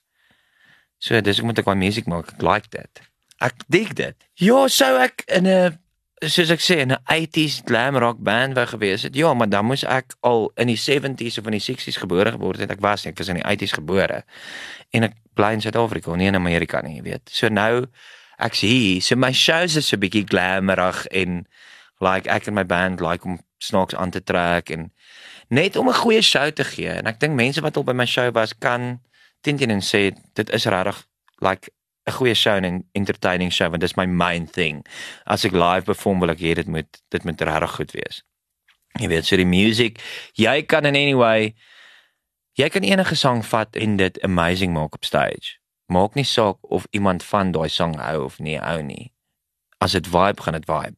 So 1.00 1.20
dis 1.22 1.40
ek 1.40 1.48
moet 1.48 1.62
ek 1.64 1.70
my 1.72 1.78
musiek 1.80 2.10
maak. 2.12 2.34
Ek 2.36 2.44
like 2.44 2.72
dit. 2.76 3.04
Ek 3.44 3.64
dig 3.72 3.96
dit. 3.96 4.28
Ja, 4.40 4.68
sou 4.68 4.92
ek 5.00 5.24
in 5.28 5.48
'n 5.48 5.80
soos 6.30 6.52
ek 6.54 6.62
sê 6.64 6.80
in 6.84 6.92
'n 6.92 7.02
80s 7.08 7.62
glam 7.66 7.98
rock 7.98 8.20
band 8.20 8.56
wou 8.56 8.66
gewees 8.66 9.04
het. 9.04 9.16
Ja, 9.16 9.34
maar 9.34 9.50
dan 9.50 9.66
moes 9.66 9.84
ek 9.84 10.14
al 10.22 10.52
in 10.56 10.68
die 10.68 10.78
70s 10.78 11.38
of 11.38 11.46
in 11.46 11.58
die 11.58 11.64
60s 11.64 11.98
gebore 11.98 12.32
geword 12.32 12.60
het. 12.60 12.72
Ek 12.72 12.80
was 12.80 13.04
nie, 13.04 13.12
ek 13.12 13.18
was 13.18 13.28
in 13.28 13.40
die 13.42 13.46
80s 13.46 13.74
gebore. 13.74 14.24
En 14.92 15.04
ek 15.04 15.14
bly 15.34 15.52
in 15.54 15.62
Suid-Afrika, 15.62 16.16
nie 16.16 16.28
in 16.28 16.36
Amerika 16.36 16.82
nie, 16.82 16.96
jy 16.96 17.04
weet. 17.04 17.30
So 17.32 17.48
nou 17.48 17.86
ek 18.38 18.54
sê, 18.54 19.02
so 19.02 19.16
my 19.16 19.32
shows 19.32 19.76
is 19.76 19.88
so 19.88 19.98
bietjie 19.98 20.26
glamerig 20.28 21.06
en 21.12 21.46
like 22.02 22.30
ek 22.30 22.48
en 22.48 22.54
my 22.54 22.66
band 22.66 23.02
like 23.02 23.26
om 23.26 23.40
snaaks 23.58 23.96
aan 23.96 24.12
te 24.12 24.24
trek 24.24 24.70
en 24.70 24.92
net 25.50 25.76
om 25.76 25.90
'n 25.90 25.94
goeie 25.94 26.22
show 26.22 26.52
te 26.52 26.64
gee. 26.64 26.90
En 26.90 27.08
ek 27.08 27.20
dink 27.20 27.36
mense 27.36 27.62
wat 27.62 27.78
al 27.78 27.84
by 27.84 27.94
my 27.94 28.06
show 28.06 28.32
was 28.32 28.54
kan 28.58 29.00
teen 29.42 29.58
teen 29.58 29.72
en 29.72 29.82
sê 29.82 30.12
dit 30.34 30.50
is 30.50 30.66
regtig 30.66 31.06
like 31.40 31.72
'n 32.06 32.12
goeie 32.12 32.36
show 32.36 32.56
en 32.56 32.84
entertaining 32.92 33.52
show 33.52 33.70
want 33.70 33.82
dis 33.82 33.96
my 33.96 34.06
main 34.06 34.48
thing. 34.48 34.86
As 35.26 35.46
ek 35.46 35.52
live 35.52 35.86
perform 35.86 36.20
wil 36.20 36.30
ek 36.30 36.40
hê 36.40 36.54
dit 36.56 36.68
moet 36.68 37.02
dit 37.10 37.24
moet 37.24 37.42
regtig 37.42 37.76
goed 37.76 37.92
wees. 37.92 38.24
Jy 39.00 39.08
weet, 39.08 39.26
so 39.26 39.38
die 39.38 39.48
music, 39.48 40.02
jy 40.38 40.62
kan 40.62 40.86
in 40.86 40.96
any 40.96 41.16
way 41.16 41.56
jy 42.54 42.70
kan 42.70 42.84
enige 42.84 43.16
sang 43.16 43.42
vat 43.46 43.76
en 43.76 43.98
dit 43.98 44.20
amazing 44.24 44.74
maak 44.74 44.94
op 44.94 45.06
stage. 45.06 45.58
Maak 45.90 46.16
nie 46.16 46.28
saak 46.28 46.58
of 46.62 46.86
iemand 46.92 47.24
van 47.24 47.52
daai 47.52 47.70
sang 47.70 47.98
hou 47.98 48.26
of 48.26 48.40
nie 48.40 48.60
hou 48.60 48.82
nie. 48.84 49.12
As 49.80 49.92
dit 49.98 50.08
vibe 50.08 50.42
gaan 50.42 50.60
dit 50.60 50.68
vibe. 50.70 50.98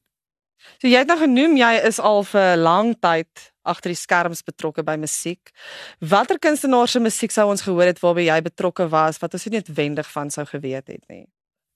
So 0.81 0.87
jy 0.87 0.97
het 1.03 1.07
nou 1.07 1.19
genoem 1.21 1.55
jy 1.57 1.73
is 1.85 1.99
al 1.99 2.23
vir 2.23 2.57
lang 2.57 2.95
tyd 2.99 3.51
agter 3.65 3.93
die 3.93 3.99
skerms 3.99 4.43
betrokke 4.45 4.83
by 4.85 4.95
musiek. 5.01 5.51
Watter 5.99 6.39
kunstenaars 6.41 6.95
se 6.95 7.01
musiek 7.03 7.33
sou 7.33 7.47
ons 7.51 7.65
gehoor 7.65 7.89
het 7.91 8.01
waarby 8.03 8.27
jy 8.29 8.41
betrokke 8.45 8.89
was 8.91 9.21
wat 9.23 9.33
ons 9.37 9.47
nie 9.47 9.57
noodwendig 9.57 10.11
van 10.11 10.31
sou 10.33 10.45
geweet 10.49 10.87
het 10.87 11.03
nie? 11.09 11.25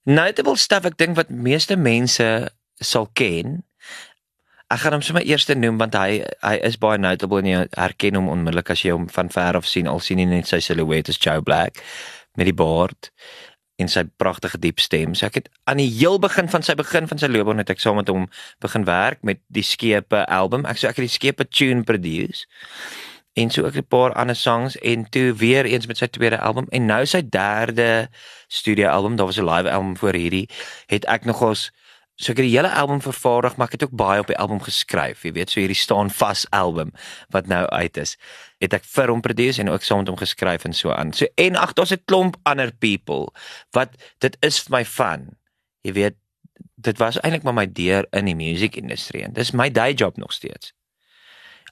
Notable 0.08 0.56
stuff 0.56 0.88
ek 0.88 0.96
dink 1.00 1.18
wat 1.18 1.30
meeste 1.30 1.76
mense 1.76 2.28
sal 2.80 3.10
ken. 3.14 3.60
Ek 4.70 4.84
gaan 4.84 4.96
hom 4.96 5.02
sommer 5.04 5.26
eers 5.26 5.48
noem 5.50 5.80
want 5.80 5.98
hy 5.98 6.22
hy 6.46 6.54
is 6.66 6.78
baie 6.80 6.98
notable 6.98 7.42
en 7.42 7.50
jy 7.50 7.60
herken 7.74 8.16
hom 8.20 8.30
onmiddellik 8.32 8.70
as 8.70 8.84
jy 8.84 8.94
hom 8.94 9.08
van 9.10 9.28
ver 9.34 9.58
af 9.58 9.66
sien 9.66 9.90
al 9.90 10.00
sien 10.00 10.22
jy 10.22 10.28
net 10.30 10.48
sy 10.48 10.60
silhouet 10.62 11.10
is 11.10 11.18
Joe 11.18 11.42
Black 11.42 11.82
met 12.38 12.46
die 12.46 12.56
baard 12.56 13.10
en 13.80 13.88
sy 13.88 14.04
pragtige 14.20 14.60
diep 14.60 14.80
stem. 14.82 15.14
So 15.16 15.28
ek 15.28 15.40
het 15.40 15.48
aan 15.70 15.80
die 15.80 15.88
heel 15.88 16.18
begin 16.22 16.50
van 16.52 16.64
sy 16.66 16.76
begin 16.78 17.08
van 17.10 17.20
sy 17.20 17.30
loopbaan 17.30 17.62
het 17.62 17.72
ek 17.72 17.82
saam 17.82 17.98
met 18.00 18.10
hom 18.12 18.28
begin 18.64 18.84
werk 18.88 19.22
met 19.26 19.40
die 19.48 19.64
Skepe 19.66 20.24
album. 20.28 20.66
Ek 20.68 20.80
so 20.80 20.90
ek 20.90 21.00
het 21.00 21.08
die 21.08 21.16
Skepe 21.16 21.48
tune 21.48 21.86
produce. 21.88 22.46
En 23.38 23.50
so 23.50 23.66
ek 23.66 23.80
'n 23.80 23.88
paar 23.88 24.12
ander 24.12 24.36
songs 24.36 24.76
en 24.78 25.08
toe 25.10 25.32
weer 25.34 25.64
eens 25.64 25.86
met 25.86 25.96
sy 25.96 26.06
tweede 26.06 26.38
album 26.38 26.66
en 26.70 26.86
nou 26.86 27.06
sy 27.06 27.22
derde 27.22 28.08
studio 28.48 28.88
album. 28.88 29.16
Daar 29.16 29.26
was 29.26 29.38
'n 29.38 29.48
live 29.48 29.70
album 29.70 29.96
voor 29.96 30.14
hierdie 30.14 30.48
het 30.86 31.04
ek 31.04 31.24
nogals 31.24 31.70
So 32.20 32.34
ek 32.34 32.42
het 32.42 32.50
die 32.50 32.52
hele 32.52 32.68
album 32.76 33.00
vervaardig, 33.00 33.54
maar 33.56 33.70
ek 33.70 33.78
het 33.78 33.86
ook 33.86 33.96
baie 33.96 34.20
op 34.20 34.28
die 34.28 34.36
album 34.36 34.60
geskryf. 34.60 35.22
Jy 35.24 35.32
weet, 35.38 35.52
so 35.52 35.60
hierdie 35.62 35.78
staan 35.78 36.10
vas 36.12 36.44
album 36.52 36.92
wat 37.32 37.48
nou 37.48 37.62
uit 37.72 37.96
is, 37.96 38.16
het 38.60 38.76
ek 38.76 38.84
vir 38.84 39.08
hom 39.08 39.22
produce 39.24 39.62
en 39.62 39.72
ook 39.72 39.86
saam 39.86 40.02
met 40.02 40.12
hom 40.12 40.20
geskryf 40.20 40.66
en 40.68 40.76
so 40.76 40.92
aan. 40.92 41.14
So 41.16 41.30
en 41.40 41.56
ag, 41.56 41.72
daar's 41.78 41.96
'n 41.96 42.04
klomp 42.04 42.36
ander 42.44 42.72
people 42.72 43.32
wat 43.72 43.96
dit 44.20 44.36
is 44.44 44.60
vir 44.60 44.76
my 44.76 44.84
fun. 44.84 45.36
Jy 45.80 45.92
weet, 45.92 46.16
dit 46.76 46.98
was 46.98 47.16
eintlik 47.20 47.42
maar 47.42 47.56
my 47.56 47.66
deur 47.72 48.06
in 48.12 48.28
die 48.28 48.36
music 48.36 48.76
industry 48.76 49.22
en 49.22 49.32
dis 49.32 49.52
my 49.52 49.70
day 49.70 49.92
job 49.92 50.16
nog 50.16 50.32
steeds. 50.32 50.72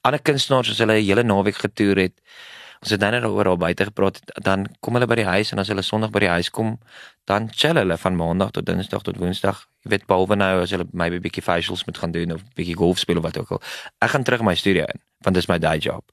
Ander 0.01 0.23
kunstenaars 0.23 0.71
as 0.71 0.79
hulle 0.79 1.01
hele 1.03 1.23
naweek 1.23 1.57
getoer 1.61 1.97
het, 1.97 2.21
Ons 2.83 2.91
het 2.95 3.01
nou 3.01 3.11
net 3.11 3.25
oor 3.27 3.49
al 3.53 3.57
buite 3.59 3.89
gepraat, 3.89 4.21
dan 4.45 4.67
kom 4.81 4.99
hulle 4.99 5.09
by 5.11 5.19
die 5.21 5.29
huis 5.29 5.53
en 5.53 5.63
as 5.63 5.71
hulle 5.73 5.83
Sondag 5.83 6.13
by 6.15 6.23
die 6.27 6.31
huis 6.31 6.51
kom, 6.55 6.77
dan 7.27 7.49
chill 7.51 7.79
hulle 7.81 7.97
van 7.99 8.17
Maandag 8.17 8.53
tot 8.57 8.67
Dinsdag 8.67 9.03
tot 9.07 9.19
Woensdag. 9.19 9.65
Jy 9.85 9.95
weet 9.97 10.07
behalwe 10.07 10.39
nou 10.39 10.53
as 10.63 10.75
hulle 10.75 10.87
maybe 10.93 11.19
bietjie 11.21 11.43
facials 11.43 11.85
moet 11.89 11.99
gaan 11.99 12.15
doen 12.15 12.37
of 12.37 12.45
bietjie 12.59 12.77
golf 12.79 13.03
speel 13.03 13.19
of 13.19 13.27
wat 13.27 13.41
ook 13.41 13.59
al. 13.59 13.63
Ek 14.05 14.15
gaan 14.15 14.25
terug 14.25 14.47
my 14.47 14.55
studio 14.55 14.87
in, 14.87 15.03
want 15.27 15.37
dis 15.37 15.51
my 15.51 15.59
day 15.59 15.83
job. 15.83 16.07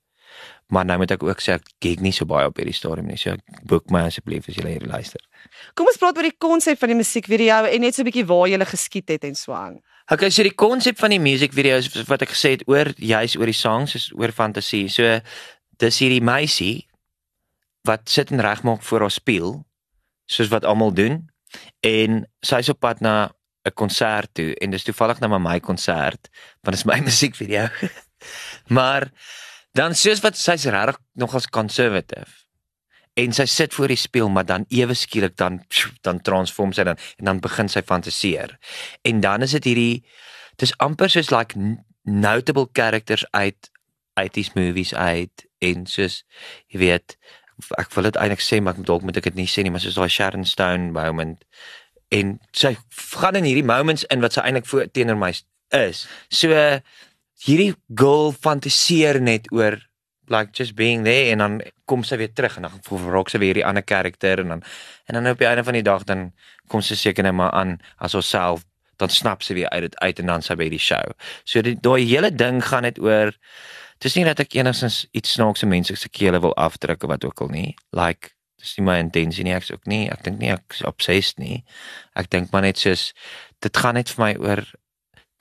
Maar 0.73 0.85
nou 0.85 0.97
moet 0.97 1.11
ek 1.13 1.23
ook 1.23 1.41
sê 1.43 1.59
ek 1.59 1.67
kyk 1.83 2.01
nie 2.01 2.11
so 2.15 2.25
baie 2.29 2.47
op 2.49 2.57
hierdie 2.57 2.73
stadium 2.73 3.09
nie. 3.11 3.19
So 3.21 3.35
boek 3.69 3.91
my 3.93 4.07
asseblief 4.09 4.49
as 4.49 4.57
jy 4.57 4.65
hier 4.65 4.87
luister. 4.89 5.21
Kom 5.77 5.89
ons 5.91 5.99
praat 6.01 6.17
oor 6.17 6.25
die 6.25 6.37
konsep 6.41 6.81
van 6.81 6.91
die 6.91 6.97
musiekvideo 6.97 7.67
en 7.69 7.85
net 7.85 7.95
so 7.95 8.01
'n 8.01 8.09
bietjie 8.09 8.25
waar 8.25 8.47
jy 8.49 8.57
geskiet 8.65 9.09
het 9.09 9.23
en 9.23 9.35
so 9.35 9.53
aan. 9.53 9.81
Okay, 10.11 10.29
so 10.29 10.43
die 10.43 10.53
konsep 10.53 10.97
van 10.97 11.09
die 11.09 11.19
musiekvideo's 11.19 11.87
wat 12.05 12.21
ek 12.21 12.29
gesê 12.29 12.49
het 12.57 12.63
oor 12.67 12.93
juis 12.97 13.37
oor 13.37 13.45
die 13.45 13.57
songs 13.57 13.95
is 13.95 14.11
oor 14.13 14.31
fantasie. 14.31 14.87
So 14.87 15.19
dis 15.81 15.99
hierdie 15.99 16.23
meisie 16.23 16.87
wat 17.85 18.09
sit 18.09 18.31
en 18.31 18.41
regmaak 18.41 18.83
voor 18.83 19.05
haar 19.05 19.13
spieël 19.13 19.57
soos 20.25 20.49
wat 20.53 20.65
almal 20.65 20.93
doen 20.93 21.23
en 21.85 22.23
sy's 22.45 22.69
op 22.73 22.79
pad 22.79 23.01
na 23.01 23.31
'n 23.65 23.73
konsert 23.73 24.33
toe 24.33 24.53
en 24.61 24.69
dis 24.69 24.83
toevallig 24.83 25.19
nou 25.19 25.29
maar 25.29 25.41
my 25.41 25.59
konsert 25.59 26.29
want 26.61 26.75
dit 26.75 26.81
is 26.81 26.89
my 26.89 26.99
musiekvideo. 27.09 27.67
Maar 28.67 29.11
dan 29.71 29.95
soos 29.95 30.21
wat 30.23 30.37
sy's 30.37 30.65
regtig 30.65 30.97
nogals 31.13 31.47
conservative 31.47 32.45
en 33.13 33.33
sy 33.35 33.45
sit 33.45 33.73
voor 33.73 33.91
die 33.91 33.99
spieël 33.99 34.29
maar 34.29 34.45
dan 34.45 34.65
ewe 34.69 34.93
skielik 34.93 35.35
dan 35.37 35.61
dan 36.01 36.21
transform 36.21 36.73
sy 36.73 36.83
dan 36.83 36.97
en 37.19 37.25
dan 37.29 37.39
begin 37.39 37.69
sy 37.69 37.81
fantasieer 37.81 38.57
en 39.01 39.21
dan 39.21 39.41
is 39.41 39.55
dit 39.57 39.69
hierdie 39.71 40.05
dis 40.55 40.73
amper 40.83 41.11
soos 41.11 41.31
like 41.31 41.59
notable 42.03 42.67
characters 42.73 43.25
uit 43.31 43.69
80s 44.19 44.53
movies 44.55 44.93
uit 44.93 45.45
en 45.65 45.85
soos 45.89 46.23
jy 46.71 46.81
weet 46.81 47.17
ek 47.79 47.91
wil 47.95 48.09
dit 48.09 48.19
eintlik 48.19 48.43
sê 48.43 48.59
maar 48.61 48.77
dalk 48.77 49.05
moet 49.07 49.17
ek 49.19 49.29
dit 49.31 49.41
nie 49.41 49.49
sê 49.49 49.63
nie 49.63 49.71
maar 49.73 49.83
soos 49.83 49.97
daai 49.99 50.11
Sharon 50.11 50.45
Stone 50.47 50.91
moment. 50.95 51.43
En 52.13 52.37
sy 52.55 52.75
gaan 53.15 53.39
in 53.39 53.47
hierdie 53.47 53.65
moments 53.65 54.05
in 54.13 54.23
wat 54.23 54.35
sy 54.35 54.43
eintlik 54.43 54.67
voor 54.69 54.91
teenoor 54.91 55.19
my 55.19 55.31
is. 55.75 56.05
So 56.29 56.51
hierdie 57.45 57.73
girl 57.95 58.31
fantasieer 58.31 59.21
net 59.23 59.49
oor 59.55 59.79
like 60.27 60.51
just 60.57 60.75
being 60.75 61.03
there 61.05 61.31
en 61.31 61.43
dan 61.43 61.57
kom 61.85 62.03
sy 62.03 62.17
weer 62.17 62.33
terug 62.33 62.57
en 62.57 62.67
dan 62.67 62.79
verrok 62.87 63.29
sy 63.29 63.39
weer 63.41 63.59
die 63.59 63.65
ander 63.65 63.85
karakter 63.85 64.41
en 64.41 64.55
dan 64.55 64.63
en 65.05 65.19
dan 65.19 65.31
op 65.31 65.41
die 65.41 65.47
einde 65.47 65.63
van 65.63 65.77
die 65.77 65.85
dag 65.85 66.05
dan 66.09 66.31
kom 66.67 66.81
sy 66.81 66.97
seker 66.97 67.23
net 67.23 67.35
maar 67.37 67.53
aan 67.53 67.77
as 67.97 68.17
haarself 68.17 68.65
dan 68.97 69.09
snap 69.09 69.43
sy 69.43 69.53
weer 69.53 69.69
uit 69.69 69.81
dit 69.81 69.97
uit 69.99 70.19
en 70.19 70.25
dan 70.25 70.41
sy 70.41 70.55
by 70.55 70.69
die 70.69 70.81
show. 70.81 71.15
So 71.45 71.61
die 71.61 71.75
daai 71.75 72.05
hele 72.05 72.31
ding 72.31 72.61
gaan 72.63 72.83
net 72.87 72.99
oor 72.99 73.33
dis 74.03 74.15
nie 74.15 74.25
dat 74.27 74.39
ek 74.43 74.55
enigstens 74.55 75.05
iets 75.15 75.35
snaakse 75.37 75.65
mense 75.65 75.95
se 75.95 76.09
kele 76.09 76.41
wil 76.43 76.55
afdruk 76.55 77.03
of 77.03 77.09
wat 77.09 77.25
ook 77.25 77.41
al 77.41 77.51
nie. 77.53 77.75
Like 77.95 78.33
dis 78.61 78.75
nie 78.77 78.85
my 78.85 78.97
intensie 78.99 79.43
nie 79.43 79.55
ek's 79.55 79.71
ook 79.71 79.85
nie. 79.87 80.07
Ek 80.11 80.23
dink 80.23 80.39
nie 80.39 80.51
ek's 80.53 80.83
obsessed 80.87 81.39
nie. 81.39 81.63
Ek 82.15 82.29
dink 82.31 82.51
maar 82.51 82.65
net 82.65 82.81
soos 82.81 83.11
dit 83.63 83.77
gaan 83.77 83.95
net 83.99 84.11
vir 84.13 84.23
my 84.23 84.31
oor 84.41 84.63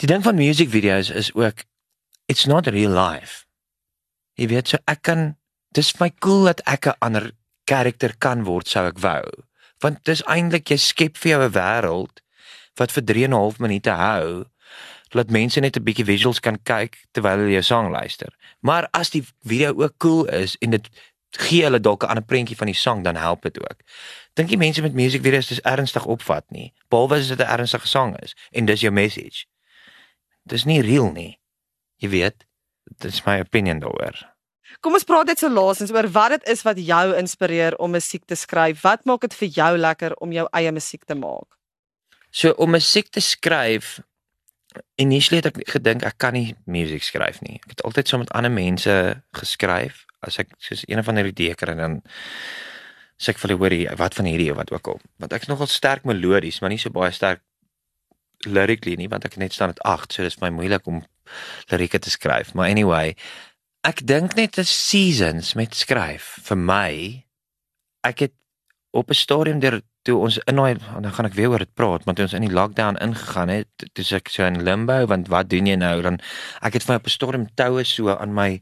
die 0.02 0.11
ding 0.11 0.23
van 0.25 0.38
music 0.38 0.70
videos 0.73 1.11
is 1.11 1.32
ook 1.34 1.64
it's 2.28 2.46
not 2.46 2.66
real 2.66 2.94
life. 2.94 3.44
Jy 4.38 4.50
weet 4.50 4.75
so 4.75 4.82
ek 4.90 5.04
kan 5.06 5.34
dis 5.75 5.92
my 6.00 6.11
cool 6.25 6.46
dat 6.50 6.62
ek 6.66 6.87
'n 6.87 6.99
ander 7.00 7.32
karakter 7.66 8.14
kan 8.18 8.44
word 8.44 8.68
sou 8.68 8.87
ek 8.87 8.99
wou. 8.99 9.25
Want 9.82 10.04
dis 10.04 10.23
eintlik 10.30 10.70
jy 10.70 10.76
skep 10.76 11.16
vir 11.16 11.30
jou 11.30 11.40
'n 11.44 11.52
wêreld 11.52 12.24
wat 12.81 12.93
vir 12.93 13.04
3 13.04 13.25
en 13.25 13.31
'n 13.31 13.40
half 13.40 13.59
minute 13.59 13.90
hou 13.90 14.45
dat 15.14 15.31
mense 15.31 15.61
net 15.61 15.76
'n 15.76 15.83
bietjie 15.83 16.04
visuals 16.04 16.40
kan 16.40 16.59
kyk 16.62 16.99
terwyl 17.12 17.38
hulle 17.38 17.50
jou 17.50 17.62
sang 17.62 17.90
luister. 17.90 18.35
Maar 18.61 18.88
as 18.90 19.11
die 19.11 19.25
video 19.43 19.75
ook 19.75 19.95
cool 19.99 20.25
is 20.26 20.57
en 20.59 20.71
dit 20.71 20.88
gee 21.31 21.62
hulle 21.62 21.81
dalk 21.81 22.02
'n 22.02 22.07
ander 22.07 22.25
prentjie 22.25 22.57
van 22.57 22.66
die 22.66 22.75
sang 22.75 23.04
dan 23.04 23.16
help 23.16 23.43
dit 23.43 23.61
ook. 23.61 23.78
Dink 24.33 24.50
jy 24.50 24.57
mense 24.57 24.83
met 24.83 24.95
musiekvideo's 24.95 25.47
dis 25.47 25.61
ernstig 25.61 26.04
opvat 26.04 26.45
nie? 26.50 26.73
Behalwe 26.88 27.16
as 27.16 27.28
dit 27.28 27.38
'n 27.38 27.50
ernstige 27.59 27.87
sang 27.87 28.21
is 28.21 28.35
en 28.50 28.64
dis 28.64 28.81
jou 28.81 28.93
message. 28.93 29.47
Dis 30.43 30.64
nie 30.64 30.81
real 30.81 31.12
nie. 31.12 31.38
Jy 31.97 32.09
weet, 32.09 32.47
dit 32.99 33.12
is 33.12 33.25
my 33.25 33.40
opinion 33.40 33.78
daaroor. 33.78 34.35
Kom 34.81 34.93
ons 34.93 35.04
praat 35.04 35.26
net 35.26 35.38
so 35.38 35.49
laasens 35.49 35.93
oor 35.93 36.09
wat 36.09 36.31
dit 36.31 36.49
is 36.49 36.62
wat 36.62 36.78
jou 36.78 37.16
inspireer 37.16 37.76
om 37.76 37.90
musiek 37.90 38.25
te 38.25 38.35
skryf. 38.35 38.83
Wat 38.83 39.04
maak 39.04 39.21
dit 39.21 39.35
vir 39.35 39.49
jou 39.49 39.76
lekker 39.78 40.14
om 40.14 40.33
jou 40.33 40.47
eie 40.52 40.73
musiek 40.73 41.04
te 41.04 41.14
maak? 41.14 41.54
So 42.35 42.50
om 42.59 42.75
musiek 42.75 43.12
te 43.14 43.23
skryf 43.23 44.00
initially 44.99 45.38
het 45.38 45.53
ek 45.53 45.61
gedink 45.76 46.03
ek 46.07 46.19
kan 46.19 46.35
nie 46.35 46.57
musiek 46.67 47.05
skryf 47.07 47.38
nie. 47.47 47.61
Ek 47.62 47.76
het 47.76 47.85
altyd 47.87 48.11
so 48.11 48.19
met 48.19 48.33
ander 48.35 48.50
mense 48.50 48.95
geskryf 49.38 50.03
as 50.25 50.41
ek 50.43 50.50
soos 50.59 50.83
een 50.88 51.03
van 51.07 51.21
hierdie 51.21 51.37
deker 51.45 51.75
en 51.75 51.83
dan 51.83 51.97
sê 53.21 53.31
ek 53.31 53.38
vir 53.38 53.53
hulle 53.53 53.61
hoorie 53.61 53.85
wat 54.00 54.19
van 54.19 54.26
hierdie 54.26 54.50
wat 54.57 54.73
ook 54.75 54.95
al. 54.95 55.00
Want 55.23 55.37
ek 55.37 55.47
is 55.47 55.53
nogal 55.53 55.71
sterk 55.71 56.07
melodies, 56.09 56.59
maar 56.61 56.75
nie 56.75 56.81
so 56.83 56.91
baie 56.95 57.14
sterk 57.14 57.45
lyrically 58.49 58.97
nie 58.99 59.11
want 59.12 59.29
ek 59.29 59.38
net 59.41 59.55
staan 59.55 59.71
met 59.71 59.83
8, 59.87 60.12
so 60.12 60.26
dis 60.26 60.41
my 60.43 60.50
moeilik 60.50 60.91
om 60.91 61.05
lirieke 61.71 62.03
te 62.03 62.11
skryf. 62.11 62.50
Maar 62.59 62.75
anyway, 62.75 63.14
ek 63.87 64.03
dink 64.03 64.35
net 64.35 64.59
dis 64.59 64.75
seasons 64.75 65.55
met 65.55 65.76
skryf 65.79 66.35
vir 66.49 66.59
my. 66.59 66.93
Ek 68.05 68.26
het 68.26 68.35
op 68.91 69.11
'n 69.11 69.23
stadium 69.23 69.62
deur 69.62 69.83
toe 70.04 70.16
ons 70.20 70.38
in 70.44 70.61
daai 70.61 70.76
dan 70.76 71.12
gaan 71.16 71.26
ek 71.26 71.37
weer 71.38 71.52
oor 71.52 71.64
dit 71.64 71.75
praat, 71.75 72.04
maar 72.04 72.14
toe 72.14 72.26
ons 72.26 72.37
in 72.37 72.44
die 72.44 72.52
lockdown 72.52 73.00
ingegaan 73.00 73.52
het, 73.52 73.87
toe 73.96 74.04
ek 74.18 74.28
so 74.32 74.44
in 74.44 74.62
limbo 74.64 75.06
want 75.11 75.30
wat 75.32 75.49
doen 75.50 75.66
jy 75.66 75.76
nou? 75.80 75.96
Dan 76.04 76.20
ek 76.61 76.78
het 76.78 76.84
vir 76.84 77.00
'n 77.00 77.08
stadium 77.08 77.46
toue 77.54 77.84
so 77.84 78.12
aan 78.12 78.34
my 78.34 78.61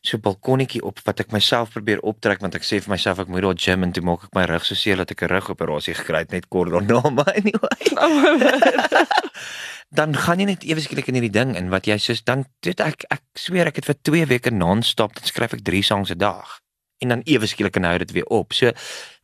so 0.00 0.18
balkonnetjie 0.18 0.80
op 0.82 1.00
wat 1.04 1.20
ek 1.20 1.32
myself 1.34 1.74
probeer 1.74 2.00
optrek 2.08 2.40
want 2.40 2.54
ek 2.56 2.64
sê 2.64 2.80
vir 2.80 2.94
myself 2.94 3.18
ek 3.20 3.28
moet 3.28 3.44
daar 3.44 3.58
gym 3.64 3.84
en 3.84 3.92
toe 3.92 4.04
maak 4.04 4.24
ek 4.24 4.34
my 4.36 4.46
rug 4.48 4.64
so 4.64 4.74
seer 4.74 4.96
dat 4.96 5.10
ek 5.12 5.22
'n 5.22 5.28
rugoperasie 5.28 5.94
gekry 5.94 6.24
het 6.24 6.32
net 6.32 6.48
kort 6.48 6.72
daarna 6.72 7.10
maar 7.16 7.34
anyway. 7.36 7.84
dan 9.98 10.16
gaan 10.16 10.40
jy 10.40 10.46
net 10.46 10.64
ewe 10.64 10.80
skielik 10.80 11.08
in 11.10 11.18
hierdie 11.18 11.36
ding 11.36 11.52
in 11.58 11.68
wat 11.68 11.84
jy 11.84 11.98
soos 11.98 12.24
dan 12.24 12.46
dit 12.64 12.80
ek 12.80 13.04
ek 13.10 13.22
sweer 13.36 13.68
ek 13.68 13.82
het 13.82 13.90
vir 13.90 13.98
2 14.08 14.26
weke 14.32 14.50
non-stop 14.50 15.14
dan 15.18 15.28
skryf 15.28 15.58
ek 15.58 15.64
3 15.68 15.82
songs 15.82 16.10
'n 16.14 16.18
dag 16.18 16.60
en 17.00 17.14
dan 17.14 17.22
ewe 17.24 17.48
skielik 17.48 17.72
kan 17.76 17.86
hou 17.88 17.98
dit 17.98 18.12
weer 18.16 18.28
op. 18.28 18.52
So 18.52 18.72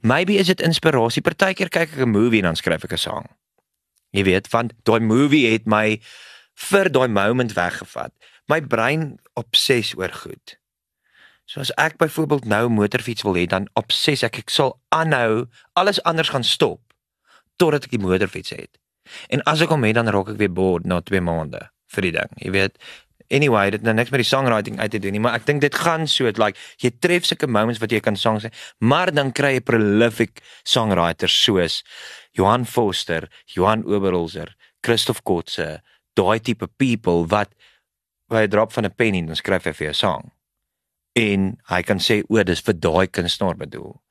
maybe 0.01 0.39
is 0.41 0.51
dit 0.53 0.61
inspirasie. 0.65 1.23
Partykeer 1.23 1.69
kyk 1.69 1.93
ek 1.93 2.05
'n 2.05 2.11
movie 2.11 2.41
en 2.41 2.53
dan 2.53 2.57
skryf 2.57 2.85
ek 2.85 2.93
'n 2.93 2.99
sang. 2.99 3.27
Jy 4.11 4.25
weet, 4.25 4.49
want 4.51 4.73
daai 4.83 5.01
movie 5.01 5.53
het 5.53 5.67
my 5.67 6.01
vir 6.55 6.91
daai 6.91 7.09
moment 7.09 7.53
weggevat. 7.53 8.13
My 8.49 8.61
brein 8.61 9.19
obses 9.35 9.95
oor 9.97 10.13
goed. 10.13 10.57
So 11.45 11.61
as 11.61 11.71
ek 11.77 11.99
byvoorbeeld 11.99 12.45
nou 12.45 12.69
'n 12.69 12.73
motorfiets 12.73 13.23
wil 13.23 13.37
hê, 13.37 13.47
dan 13.47 13.69
obses 13.75 14.23
ek 14.23 14.39
ek 14.39 14.51
sal 14.51 14.81
aanhou, 14.89 15.47
alles 15.73 16.03
anders 16.03 16.29
gaan 16.29 16.45
stop 16.45 16.81
totdat 17.57 17.85
ek 17.85 17.91
die 17.91 18.03
motorfiets 18.03 18.51
het. 18.51 18.79
En 19.29 19.43
as 19.43 19.61
ek 19.61 19.69
hom 19.69 19.85
het, 19.85 19.95
dan 19.95 20.09
raak 20.09 20.29
ek 20.29 20.37
weer 20.37 20.53
bored 20.53 20.87
na 20.87 21.01
2 21.01 21.21
maande 21.21 21.71
vir 21.95 22.03
die 22.03 22.13
ding. 22.13 22.33
Jy 22.43 22.51
weet, 22.51 22.79
anyway, 23.31 23.71
dit 23.71 23.83
nou 23.83 23.95
niks 23.95 24.11
met 24.11 24.23
die 24.23 24.29
songwriting 24.29 24.79
uit 24.81 24.91
te 24.91 24.99
doen 24.99 25.13
nie, 25.13 25.21
maar 25.21 25.35
ek 25.39 25.47
dink 25.47 25.61
dit 25.61 25.75
gaan 25.75 26.07
so, 26.11 26.31
like 26.41 26.59
jy 26.83 26.91
tref 27.01 27.27
sulke 27.29 27.47
moments 27.47 27.81
wat 27.83 27.93
jy 27.93 28.01
kan 28.01 28.17
songs 28.17 28.47
sê, 28.47 28.53
maar 28.81 29.13
dan 29.15 29.33
kry 29.33 29.57
jy 29.57 29.65
prolific 29.67 30.43
songwriters 30.65 31.35
soos 31.35 31.83
Johan 32.37 32.67
Foster, 32.69 33.29
Johan 33.55 33.85
Oberholzer, 33.89 34.55
Christof 34.85 35.23
Kotse, 35.25 35.81
daai 36.17 36.39
tipe 36.41 36.69
people 36.79 37.27
wat 37.33 37.55
by 38.29 38.43
'n 38.45 38.51
drop 38.51 38.73
van 38.73 38.85
'n 38.85 38.95
pen 38.95 39.15
en 39.15 39.27
dan 39.27 39.37
skryf 39.37 39.65
hy 39.65 39.73
vir 39.73 39.87
jou 39.87 39.95
song. 39.95 40.33
En 41.15 41.57
hy 41.69 41.83
kan 41.83 41.99
sê 41.99 42.23
o, 42.29 42.43
dis 42.43 42.61
vir 42.61 42.75
daai 42.75 43.07
kunstenaar 43.07 43.57
bedoel. 43.57 44.03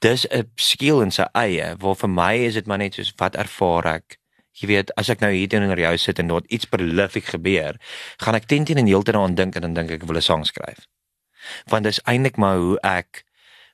Dis 0.00 0.26
'n 0.30 0.50
skill 0.56 1.00
in 1.00 1.10
sy 1.10 1.24
eie, 1.34 1.76
waar 1.78 1.94
vir 1.94 2.08
my 2.08 2.34
is 2.34 2.54
dit 2.54 2.66
maar 2.66 2.78
net 2.78 2.94
soos 2.94 3.12
wat 3.16 3.36
ervaar 3.36 3.86
ek 3.86 4.18
jy 4.56 4.68
weet 4.70 4.92
as 4.96 5.10
ek 5.12 5.20
nou 5.20 5.32
hier 5.32 5.48
teenoor 5.48 5.78
jou 5.78 5.96
sit 6.00 6.20
en 6.22 6.32
daar 6.32 6.46
iets 6.48 6.68
prolifiek 6.70 7.28
gebeur, 7.36 7.76
gaan 8.22 8.38
ek 8.38 8.48
teen 8.48 8.64
teen 8.64 8.80
en 8.80 8.88
heeltyd 8.88 9.14
daaraan 9.14 9.36
dink 9.36 9.56
en 9.56 9.68
dan 9.68 9.74
dink 9.74 9.90
ek 9.90 10.02
ek 10.02 10.08
wil 10.08 10.16
'n 10.16 10.22
sang 10.22 10.44
skryf. 10.46 10.86
Want 11.68 11.84
dis 11.84 12.00
eintlik 12.04 12.36
maar 12.36 12.56
hoe 12.56 12.78
ek 12.82 13.24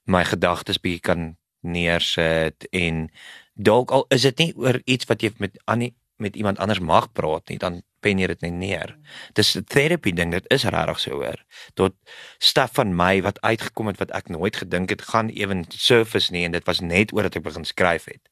my 0.04 0.24
gedagtes 0.24 0.80
bietjie 0.82 1.00
kan 1.00 1.36
neersit 1.62 2.66
en 2.72 3.10
dalk 3.54 3.90
al 3.90 4.06
is 4.10 4.22
dit 4.22 4.38
nie 4.38 4.52
oor 4.56 4.80
iets 4.84 5.06
wat 5.06 5.22
jy 5.22 5.30
met 5.38 5.58
Annie 5.64 5.94
met 6.22 6.36
iemand 6.36 6.58
anders 6.58 6.80
mag 6.80 7.12
praat 7.12 7.48
nie, 7.48 7.58
dan 7.58 7.82
pen 8.02 8.18
jy 8.18 8.28
dit 8.30 8.42
net 8.46 8.52
neer. 8.52 8.96
Dis 9.34 9.56
'n 9.56 9.64
therapy 9.64 10.12
ding, 10.12 10.30
dit 10.30 10.46
is 10.50 10.64
regtig 10.64 11.00
so 11.00 11.10
hoor. 11.10 11.44
Tot 11.74 11.94
staf 12.38 12.74
van 12.74 12.94
my 12.96 13.22
wat 13.22 13.40
uitgekom 13.40 13.86
het 13.86 13.98
wat 13.98 14.10
ek 14.10 14.28
nooit 14.28 14.56
gedink 14.56 14.90
het 14.90 15.02
gaan 15.02 15.28
ewen 15.28 15.64
surface 15.68 16.32
nie 16.32 16.44
en 16.44 16.52
dit 16.52 16.66
was 16.66 16.80
net 16.80 17.12
oor 17.12 17.22
dat 17.22 17.36
ek 17.36 17.42
begin 17.42 17.64
skryf 17.64 18.04
het. 18.04 18.28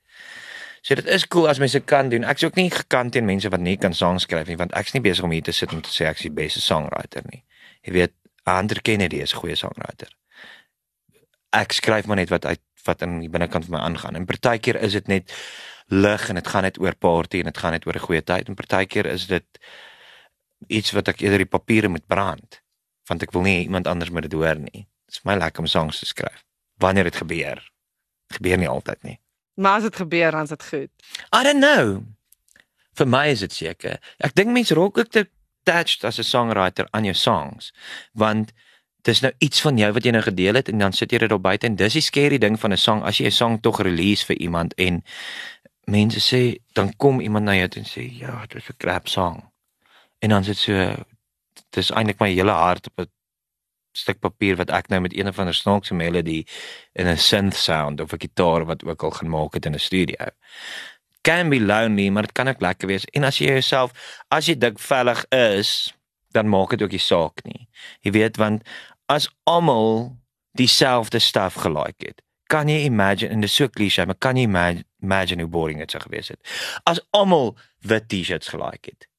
So 0.81 0.95
dit 0.95 1.07
is 1.07 1.27
cool 1.29 1.49
as 1.49 1.59
mense 1.59 1.81
kan 1.81 2.09
doen. 2.09 2.25
Ek's 2.25 2.45
ook 2.45 2.57
nie 2.57 2.71
gekant 2.71 3.13
teen 3.13 3.25
mense 3.29 3.49
wat 3.53 3.61
nie 3.61 3.77
kan 3.77 3.95
songs 3.95 4.23
skryf 4.23 4.49
nie, 4.49 4.57
want 4.57 4.73
ek's 4.73 4.95
nie 4.97 5.03
besig 5.05 5.25
om 5.25 5.31
hier 5.31 5.45
te 5.45 5.53
sit 5.53 5.73
en 5.73 5.83
te 5.85 5.93
sê 5.93 6.09
ek's 6.09 6.25
die 6.25 6.33
beste 6.33 6.61
songwriter 6.65 7.27
nie. 7.29 7.45
Jy 7.85 7.93
weet, 7.93 8.15
Andre 8.49 8.81
Kennedy 8.81 9.21
is 9.21 9.35
'n 9.35 9.41
goeie 9.41 9.57
songwriter. 9.57 10.09
Ek 11.53 11.73
skryf 11.73 12.07
maar 12.07 12.17
net 12.17 12.31
wat 12.31 12.47
uit 12.47 12.61
wat 12.85 13.03
in 13.03 13.19
die 13.21 13.29
binnekant 13.29 13.65
van 13.65 13.75
my 13.79 13.81
aangaan. 13.85 14.17
En 14.17 14.25
partykeer 14.25 14.77
is 14.81 14.93
dit 14.93 15.07
net 15.07 15.33
lig 15.87 16.29
en 16.29 16.35
dit 16.35 16.49
gaan 16.49 16.63
net 16.63 16.79
oor 16.81 16.95
party 16.95 17.39
en 17.39 17.45
dit 17.51 17.59
gaan 17.59 17.73
net 17.73 17.87
oor 17.87 17.95
'n 17.95 18.07
goeie 18.07 18.23
tyd 18.23 18.49
en 18.49 18.55
partykeer 18.55 19.07
is 19.07 19.27
dit 19.27 19.45
iets 20.67 20.91
wat 20.93 21.09
ek 21.09 21.21
eerder 21.21 21.39
die 21.39 21.53
papiere 21.59 21.89
moet 21.89 22.07
brand 22.07 22.63
want 23.07 23.23
ek 23.23 23.33
wil 23.33 23.43
nie 23.43 23.65
iemand 23.65 23.87
anders 23.87 24.11
moet 24.11 24.23
dit 24.23 24.33
hoor 24.33 24.59
nie. 24.59 24.87
Dit 25.07 25.17
is 25.19 25.25
my 25.25 25.35
lekker 25.35 25.61
om 25.61 25.67
songs 25.67 25.99
te 25.99 26.07
skryf 26.07 26.45
wanneer 26.79 27.05
dit 27.05 27.17
gebeur. 27.17 27.71
Gebeur 28.33 28.59
nie 28.59 28.69
altyd 28.69 29.03
nie. 29.03 29.21
Maar 29.61 29.77
as 29.81 29.89
dit 29.89 29.97
gebeur, 29.97 30.31
dan 30.31 30.49
is 30.49 30.55
dit 30.55 30.65
goed. 30.65 30.91
I 31.37 31.43
don't 31.45 31.61
know. 31.61 32.01
Vir 32.97 33.09
my 33.09 33.27
is 33.35 33.45
dit 33.45 33.53
seker. 33.53 34.01
Ek 34.25 34.35
dink 34.35 34.55
mense 34.57 34.75
raak 34.75 34.99
ook 34.99 35.13
te 35.13 35.27
attached 35.71 36.05
as 36.05 36.19
'n 36.19 36.23
songwriter 36.23 36.87
aan 36.91 37.05
jou 37.05 37.15
songs, 37.15 37.73
want 38.13 38.53
dis 39.03 39.21
nou 39.21 39.33
iets 39.39 39.61
van 39.61 39.77
jou 39.79 39.93
wat 39.93 40.05
jy 40.05 40.11
nou 40.11 40.23
gedeel 40.23 40.55
het 40.55 40.69
en 40.69 40.79
dan 40.79 40.93
sit 40.93 41.13
jy 41.13 41.19
dit 41.19 41.33
op 41.33 41.43
buite 41.43 41.67
en 41.67 41.77
dis 41.77 41.93
die 41.93 42.03
scary 42.03 42.39
ding 42.39 42.61
van 42.61 42.73
'n 42.73 42.77
song 42.77 43.03
as 43.03 43.19
jy 43.19 43.27
'n 43.27 43.31
song 43.31 43.61
tog 43.61 43.81
release 43.81 44.25
vir 44.25 44.37
iemand 44.37 44.75
en 44.75 45.05
mense 45.85 46.21
sê 46.21 46.61
dan 46.73 46.97
kom 46.97 47.21
iemand 47.21 47.45
na 47.45 47.55
jou 47.55 47.69
en 47.77 47.85
sê 47.85 48.19
ja, 48.19 48.47
dit 48.47 48.63
is 48.63 48.69
'n 48.69 48.77
crap 48.77 49.09
song. 49.09 49.51
En 50.19 50.29
dan 50.29 50.45
sit 50.45 50.57
so 50.57 50.95
dis 51.71 51.91
eintlik 51.91 52.21
my 52.21 52.33
hele 52.33 52.53
hart 52.53 52.87
op 52.87 52.99
'n 52.99 53.11
stuk 53.93 54.21
papier 54.23 54.57
wat 54.57 54.71
ek 54.71 54.89
nou 54.89 55.01
met 55.01 55.15
een 55.17 55.29
of 55.29 55.39
ander 55.39 55.55
snaakse 55.55 55.95
melody 55.95 56.45
in 56.93 57.07
'n 57.07 57.17
synth 57.17 57.57
sound 57.57 58.01
of 58.01 58.13
'n 58.13 58.21
gitaar 58.21 58.65
wat 58.65 58.85
ook 58.85 59.03
al 59.03 59.11
gaan 59.11 59.29
maak 59.29 59.55
het 59.55 59.67
in 59.67 59.75
'n 59.75 59.79
studio. 59.79 60.27
Can 61.23 61.49
be 61.49 61.61
lonely, 61.61 62.09
maar 62.09 62.23
dit 62.23 62.33
kan 62.33 62.49
ook 62.49 62.61
lekker 62.61 62.89
wees. 62.89 63.05
En 63.05 63.25
as 63.25 63.39
jy 63.39 63.47
jouself 63.47 63.93
as 64.29 64.47
jy 64.47 64.59
dik 64.59 64.79
vellig 64.79 65.25
is, 65.29 65.95
dan 66.31 66.49
maak 66.49 66.71
dit 66.71 66.83
ook 66.83 66.91
nie 66.91 66.99
saak 66.99 67.45
nie. 67.45 67.69
Jy 68.01 68.11
weet 68.11 68.37
want 68.37 68.63
as 69.07 69.29
almal 69.45 70.17
dieselfde 70.53 71.19
stuff 71.19 71.55
gelike 71.55 72.07
het, 72.07 72.23
kan 72.47 72.69
jy 72.69 72.85
imagine 72.85 73.31
en 73.31 73.41
dit 73.41 73.51
is 73.51 73.55
so 73.55 73.69
klise, 73.69 74.07
maar 74.07 74.19
kan 74.19 74.37
jy 74.37 74.43
imagine, 75.03 75.43
hoe 75.43 75.51
boring 75.51 75.79
dit 75.79 75.91
sou 75.91 76.03
gewees 76.03 76.29
het. 76.29 76.41
As 76.85 77.01
almal 77.11 77.57
wit 77.79 78.09
T-shirts 78.09 78.49
gelike 78.49 78.91
het 78.91 79.10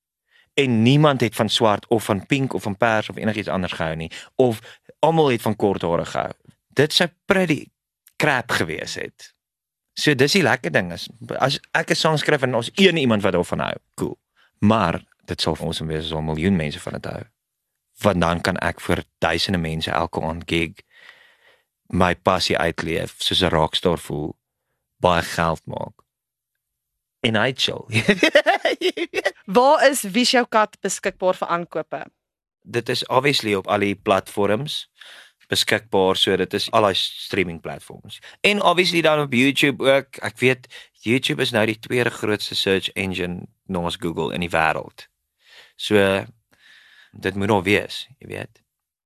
en 0.53 0.81
niemand 0.81 1.21
het 1.21 1.35
van 1.35 1.49
swart 1.49 1.87
of 1.87 2.03
van 2.03 2.25
pink 2.25 2.53
of 2.53 2.63
van 2.63 2.77
pers 2.77 3.09
of 3.09 3.15
enigiets 3.15 3.47
anders 3.47 3.73
gehou 3.73 3.95
nie 3.95 4.11
of 4.35 4.59
almal 4.99 5.27
het 5.31 5.41
van 5.41 5.55
kort 5.55 5.81
hare 5.81 6.05
gehou. 6.05 6.31
Dit 6.67 6.93
sou 6.93 7.09
pretty 7.25 7.65
crap 8.15 8.51
gewees 8.51 8.95
het. 8.95 9.33
So 9.93 10.15
dis 10.15 10.31
die 10.31 10.43
lekker 10.43 10.71
ding 10.71 10.91
is 10.91 11.09
as 11.37 11.59
ek 11.71 11.91
'n 11.91 11.95
sang 11.95 12.19
skryf 12.19 12.41
en 12.41 12.55
ons 12.55 12.71
een 12.75 12.97
iemand 12.97 13.21
wat 13.21 13.33
daarvan 13.33 13.59
hou, 13.59 13.75
cool. 13.95 14.19
Maar 14.59 15.03
dit 15.25 15.41
sal 15.41 15.55
vir 15.55 15.67
ons 15.67 15.79
wees 15.79 16.05
as 16.05 16.11
'n 16.11 16.25
miljoen 16.25 16.55
mense 16.55 16.79
van 16.79 16.93
dit 16.93 17.05
hou. 17.05 17.23
want 18.01 18.21
dan 18.21 18.41
kan 18.41 18.57
ek 18.57 18.81
vir 18.81 19.03
duisende 19.21 19.59
mense 19.61 19.91
elke 19.91 20.21
aand 20.25 20.45
gig 20.49 20.81
my 21.91 22.13
passie 22.15 22.57
uitleef 22.57 23.15
soos 23.17 23.43
'n 23.43 23.53
rockstar 23.53 23.97
voel 23.97 24.35
baie 24.99 25.21
geld 25.21 25.61
maak 25.65 25.95
en 27.21 27.37
hy 27.37 27.51
chill. 27.55 27.85
Waar 29.57 29.85
is 29.89 30.05
jou 30.31 30.45
kat 30.49 30.77
beskikbaar 30.81 31.37
vir 31.37 31.47
aankope? 31.47 32.05
dit 32.61 32.89
is 32.89 33.05
obviously 33.05 33.55
op 33.55 33.67
al 33.67 33.79
die 33.79 33.95
platforms 33.95 34.89
beskikbaar 35.51 36.15
so 36.15 36.35
dit 36.39 36.53
is 36.53 36.69
al 36.71 36.85
daai 36.87 36.95
streaming 36.95 37.59
platforms. 37.61 38.21
En 38.41 38.61
obviously 38.61 39.01
dan 39.01 39.19
op 39.19 39.33
YouTube 39.33 39.83
ook. 39.83 40.15
Ek 40.23 40.39
weet 40.39 40.67
YouTube 41.03 41.41
is 41.41 41.51
nou 41.51 41.65
die 41.65 41.79
tweede 41.79 42.09
grootste 42.09 42.55
search 42.55 42.91
engine 42.91 43.47
na 43.65 43.89
Google 43.89 44.33
in 44.33 44.39
die 44.39 44.49
wêreld. 44.49 45.09
So 45.75 46.25
dit 47.11 47.35
moet 47.35 47.47
nog 47.47 47.63
wees 47.63 48.07
jy 48.19 48.27
weet 48.27 48.60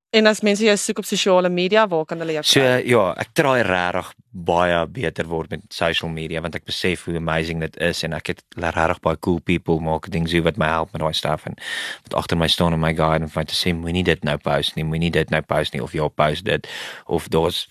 En 0.10 0.26
as 0.28 0.42
mense 0.42 0.64
jou 0.64 0.78
soek 0.78 0.98
op 0.98 1.06
sosiale 1.06 1.50
media, 1.50 1.88
waar 1.88 2.06
kan 2.06 2.20
hulle 2.20 2.32
jou 2.38 2.44
So 2.44 2.60
kry? 2.60 2.86
ja, 2.88 3.14
ek 3.20 3.34
try 3.34 3.62
regtig 3.62 4.14
baie 4.32 4.88
beter 4.88 5.28
word 5.28 5.50
met 5.50 5.62
social 5.70 6.10
media 6.12 6.42
want 6.42 6.56
ek 6.56 6.66
besef 6.68 7.06
hoe 7.06 7.16
amazing 7.16 7.60
dit 7.60 7.78
is 7.78 8.04
en 8.04 8.14
ek 8.14 8.28
het 8.28 8.44
regtig 8.58 9.00
baie 9.02 9.18
cool 9.20 9.40
people 9.40 9.80
marketing 9.80 10.28
so 10.28 10.42
wat 10.42 10.58
my 10.58 10.68
help 10.68 10.92
met 10.94 11.02
daai 11.02 11.14
stuff 11.14 11.46
en 11.46 11.56
wat 12.04 12.14
agter 12.14 12.38
my 12.38 12.48
staan 12.48 12.74
en 12.74 12.80
my 12.80 12.94
guide 12.94 13.24
en 13.24 13.30
vir 13.30 13.42
my 13.42 13.46
te 13.46 13.56
sê 13.56 13.74
moenie 13.74 14.04
dit 14.04 14.24
nou 14.24 14.38
post 14.38 14.76
nie, 14.76 14.84
moenie 14.84 15.12
dit 15.12 15.30
nou 15.32 15.42
post 15.42 15.74
nie 15.74 15.82
of 15.84 15.94
jy 15.96 16.10
post 16.16 16.46
dit 16.46 16.68
of 17.08 17.28
daar's 17.30 17.68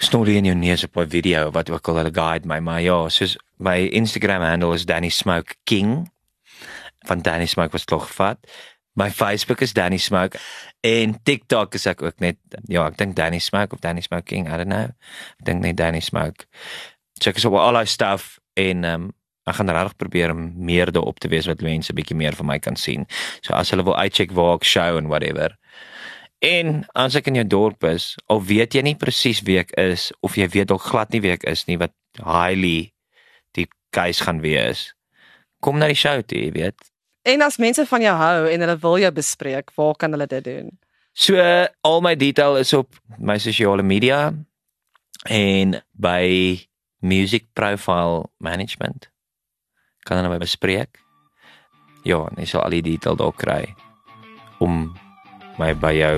storie 0.00 0.36
in 0.36 0.44
jou 0.44 0.54
neus 0.56 0.84
op 0.84 0.96
'n 0.96 1.08
video 1.08 1.50
wat 1.50 1.70
ook 1.70 1.88
al 1.88 1.96
hulle 1.96 2.12
guide 2.14 2.46
my 2.46 2.58
maar 2.60 2.80
ja, 2.80 3.08
soos 3.08 3.36
my 3.58 3.88
Instagram 3.92 4.42
handle 4.42 4.74
is 4.74 4.84
Danny 4.86 5.08
Smoke 5.08 5.54
King 5.64 6.10
van 7.06 7.22
Danny 7.22 7.46
Smoke 7.46 7.72
was 7.72 7.84
tog 7.84 8.10
vat. 8.14 8.38
My 9.00 9.08
Facebook 9.08 9.62
is 9.64 9.72
Danny 9.72 9.96
Smoke 9.96 10.36
en 10.84 11.14
TikTok 11.24 11.74
is 11.78 11.86
ek 11.88 12.02
ook 12.04 12.18
net 12.20 12.36
ja, 12.68 12.84
ek 12.84 12.98
dink 13.00 13.16
Danny 13.16 13.40
Smoke 13.40 13.72
of 13.72 13.80
Danny 13.80 14.04
Smoke 14.04 14.28
King, 14.28 14.44
I 14.44 14.58
don't 14.60 14.68
know. 14.68 14.92
Ek 15.40 15.46
dink 15.48 15.64
net 15.64 15.78
Danny 15.80 16.02
Smoke. 16.04 16.44
Check 17.20 17.40
us 17.40 17.46
op 17.48 17.56
al 17.56 17.78
daai 17.78 17.88
stuff 17.88 18.36
en 18.60 18.84
ehm 18.84 19.08
um, 19.08 19.08
ek 19.48 19.56
gaan 19.56 19.72
regtig 19.72 19.96
probeer 19.98 20.30
om 20.34 20.42
meer 20.62 20.92
daarop 20.92 21.18
te 21.18 21.30
wees 21.32 21.48
wat 21.48 21.64
mense 21.64 21.94
bietjie 21.96 22.14
meer 22.14 22.36
van 22.38 22.46
my 22.46 22.58
kan 22.62 22.76
sien. 22.76 23.06
So 23.40 23.56
as 23.56 23.72
hulle 23.72 23.86
wil 23.88 23.96
uitcheck 23.96 24.34
waar 24.36 24.60
ek 24.60 24.68
show 24.68 25.00
en 25.00 25.08
whatever. 25.10 25.56
En 26.44 26.84
as 26.94 27.16
ek 27.18 27.32
in 27.32 27.40
jou 27.40 27.46
dorp 27.56 27.88
is, 27.88 28.12
al 28.28 28.44
weet 28.44 28.76
jy 28.76 28.84
nie 28.84 28.96
presies 29.00 29.40
wie 29.48 29.58
ek 29.64 29.72
is 29.80 30.10
of 30.20 30.36
jy 30.38 30.46
weet 30.52 30.70
dalk 30.70 30.84
glad 30.92 31.10
nie 31.12 31.22
wie 31.24 31.34
ek 31.34 31.48
is 31.50 31.64
nie 31.68 31.80
wat 31.80 31.96
highly 32.20 32.92
die 33.56 33.66
case 33.96 34.24
gaan 34.28 34.44
wees. 34.44 34.90
Kom 35.64 35.80
na 35.80 35.88
die 35.90 35.98
show 35.98 36.20
toe, 36.22 36.38
jy 36.46 36.52
weet. 36.56 36.90
En 37.22 37.42
as 37.44 37.58
mense 37.60 37.84
van 37.86 38.00
jou 38.02 38.14
hou 38.16 38.46
en 38.48 38.64
hulle 38.64 38.76
wil 38.80 38.98
jou 39.02 39.12
bespreek, 39.12 39.72
waar 39.76 39.96
kan 40.00 40.16
hulle 40.16 40.26
dit 40.26 40.44
doen? 40.44 40.70
So 41.12 41.36
al 41.84 42.00
my 42.00 42.14
detail 42.16 42.56
is 42.56 42.72
op 42.72 42.96
my 43.18 43.36
sosiale 43.38 43.82
media 43.82 44.32
en 45.28 45.76
by 45.92 46.56
Music 47.00 47.46
Profile 47.52 48.30
Management. 48.38 49.10
Kan 50.08 50.16
hulle 50.16 50.32
my 50.32 50.40
bespreek? 50.40 51.02
Ja, 52.08 52.24
en 52.24 52.40
jy 52.40 52.48
sal 52.48 52.64
al 52.64 52.78
die 52.78 52.86
detail 52.94 53.18
daar 53.20 53.36
kry 53.36 53.62
om 54.64 54.86
my 55.60 55.74
by 55.76 55.92
jou 55.96 56.14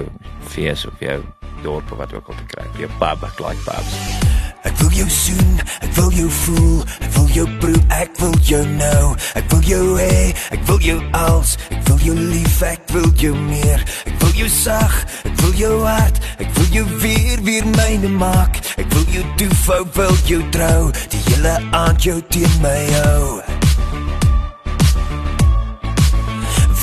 fees 0.55 0.87
of 0.87 1.03
jou 1.03 1.19
dorp 1.63 1.95
of 1.95 1.99
wat 1.99 2.15
ook 2.15 2.31
al 2.31 2.39
te 2.39 2.47
kry. 2.55 2.67
By 2.75 2.87
Jou 2.87 2.95
pub, 2.99 3.27
like 3.43 3.63
pubs. 3.67 4.42
Ek 4.63 4.77
wil 4.79 4.93
jou 4.95 5.09
soen, 5.11 5.57
ek 5.83 5.95
wil 5.97 6.11
jou 6.15 6.29
voel, 6.31 6.83
ek 7.03 7.15
wil 7.17 7.31
jou 7.35 7.47
proe, 7.63 7.81
ek 7.97 8.19
wil 8.21 8.35
jou 8.47 8.61
nou. 8.77 9.15
Ek 9.35 9.49
wil 9.51 9.65
jou 9.67 9.87
hê, 9.99 10.19
ek 10.55 10.63
wil 10.69 10.79
jou 10.87 10.99
als, 11.19 11.57
ek 11.75 11.83
wil 11.89 11.99
jou 12.07 12.15
lief, 12.19 12.61
ek 12.63 12.85
wil 12.95 13.09
jou 13.19 13.33
meer. 13.49 13.83
Ek 14.07 14.15
wil 14.23 14.37
jou 14.39 14.51
sag, 14.53 14.95
ek 15.27 15.35
wil 15.43 15.57
jou 15.59 15.73
hart, 15.83 16.23
ek 16.39 16.53
wil 16.59 16.71
jou 16.79 16.85
weer 17.03 17.43
weer 17.43 17.67
myne 17.75 18.13
maak. 18.23 18.61
Ek 18.79 18.87
wil 18.95 19.09
jou 19.17 19.25
toefou, 19.43 19.81
wil 19.99 20.15
jou 20.31 20.39
trou, 20.55 20.93
die 21.11 21.25
hele 21.27 21.59
aand 21.83 22.07
jou 22.07 22.21
teen 22.31 22.55
my 22.63 22.79
hou. 23.03 23.43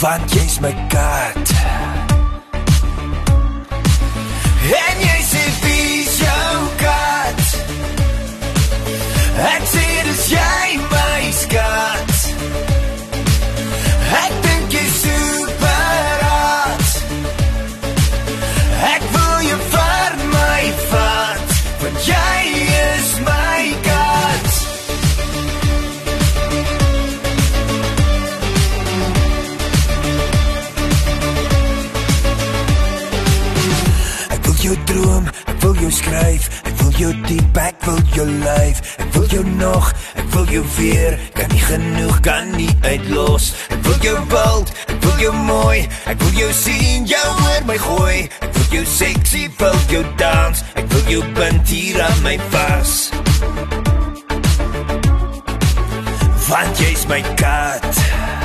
Want 0.04 0.36
jy's 0.36 0.60
my 0.64 0.76
kat. 0.92 1.56
En 4.70 5.02
jy 5.04 5.19
Ek 9.40 9.64
sê 9.72 9.88
dis 10.04 10.24
jy 10.34 10.78
my 10.92 11.22
skat. 11.32 12.16
Ek 14.20 14.34
dink 14.44 14.74
jy 14.76 14.84
super 14.98 16.26
hot. 16.28 16.90
Ek 18.90 19.06
wil 19.16 19.38
jou 19.48 19.60
vir 19.76 20.18
my 20.34 20.64
vat, 20.92 21.56
want 21.84 22.10
jy 22.10 22.42
is 22.82 23.14
my 23.24 23.64
kat. 23.88 24.52
Ek 34.30 34.42
wil 34.46 34.58
jou 34.68 34.76
droom, 34.92 35.32
ek 35.48 35.64
wil 35.64 35.76
jou 35.86 35.92
skryf, 36.02 36.52
ek 36.68 36.76
wil 36.84 36.92
jou 37.00 37.14
diep, 37.28 37.64
ek 37.70 37.88
wil 37.88 38.02
jou 38.16 38.28
lyf, 38.44 38.84
jou 39.32 39.44
nog, 39.58 39.92
ek 40.16 40.28
wil 40.34 40.46
jou 40.50 40.64
weer, 40.78 41.18
kan 41.34 41.50
nie 41.54 41.62
genoeg, 41.62 42.20
kan 42.26 42.50
nie 42.56 42.70
uitlos. 42.82 43.52
Ek 43.70 43.82
wil 43.86 43.98
jou 44.04 44.16
wild, 44.32 44.74
ek 44.88 44.98
wil 45.06 45.24
jou 45.24 45.34
mooi, 45.34 45.86
ek 46.10 46.18
wil 46.24 46.36
jou 46.40 46.50
sien, 46.56 47.06
jou 47.10 47.28
oor 47.46 47.68
my 47.70 47.78
gooi. 47.78 48.20
Ek 48.42 48.52
wil 48.58 48.80
jou 48.80 48.86
sexy, 48.86 49.46
wil 49.60 49.78
jou 49.94 50.04
dans, 50.22 50.64
ek 50.76 50.90
wil 50.94 51.14
jou 51.14 51.24
bind 51.38 51.70
hier 51.70 52.02
aan 52.08 52.26
my 52.26 52.38
vas. 52.54 52.98
Want 56.50 56.82
jy's 56.82 57.06
my 57.10 57.22
kat. 57.38 58.39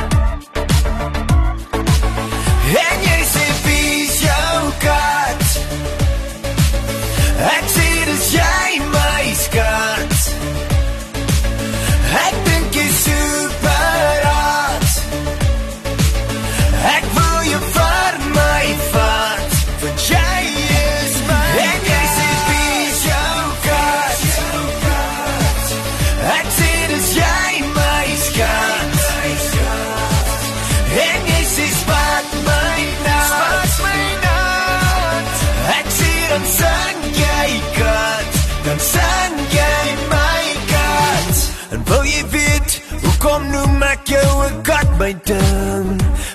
Ek 43.94 44.08
jou 44.10 44.32
'n 44.50 44.62
kat 44.62 44.88
my 44.98 45.12
ding? 45.30 45.88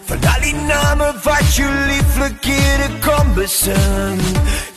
Van 0.08 0.20
al 0.34 0.42
die 0.48 0.60
name 0.74 1.08
wat 1.26 1.46
jy 1.56 1.68
lieflik 1.92 2.44
hier 2.52 2.82
kom 3.06 3.28
besing. 3.36 4.20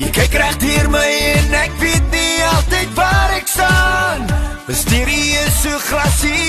Jy 0.02 0.10
kyk 0.18 0.32
reg 0.42 0.56
deur 0.64 0.88
my 0.90 1.10
en 1.36 1.54
ek 1.64 1.72
weet 1.82 2.06
nie 2.10 2.36
altyd 2.54 2.90
waar 2.98 3.30
ek 3.40 3.48
staan. 3.56 4.20
Mysterieus 4.66 5.54
so 5.62 5.72
grasie 5.88 6.41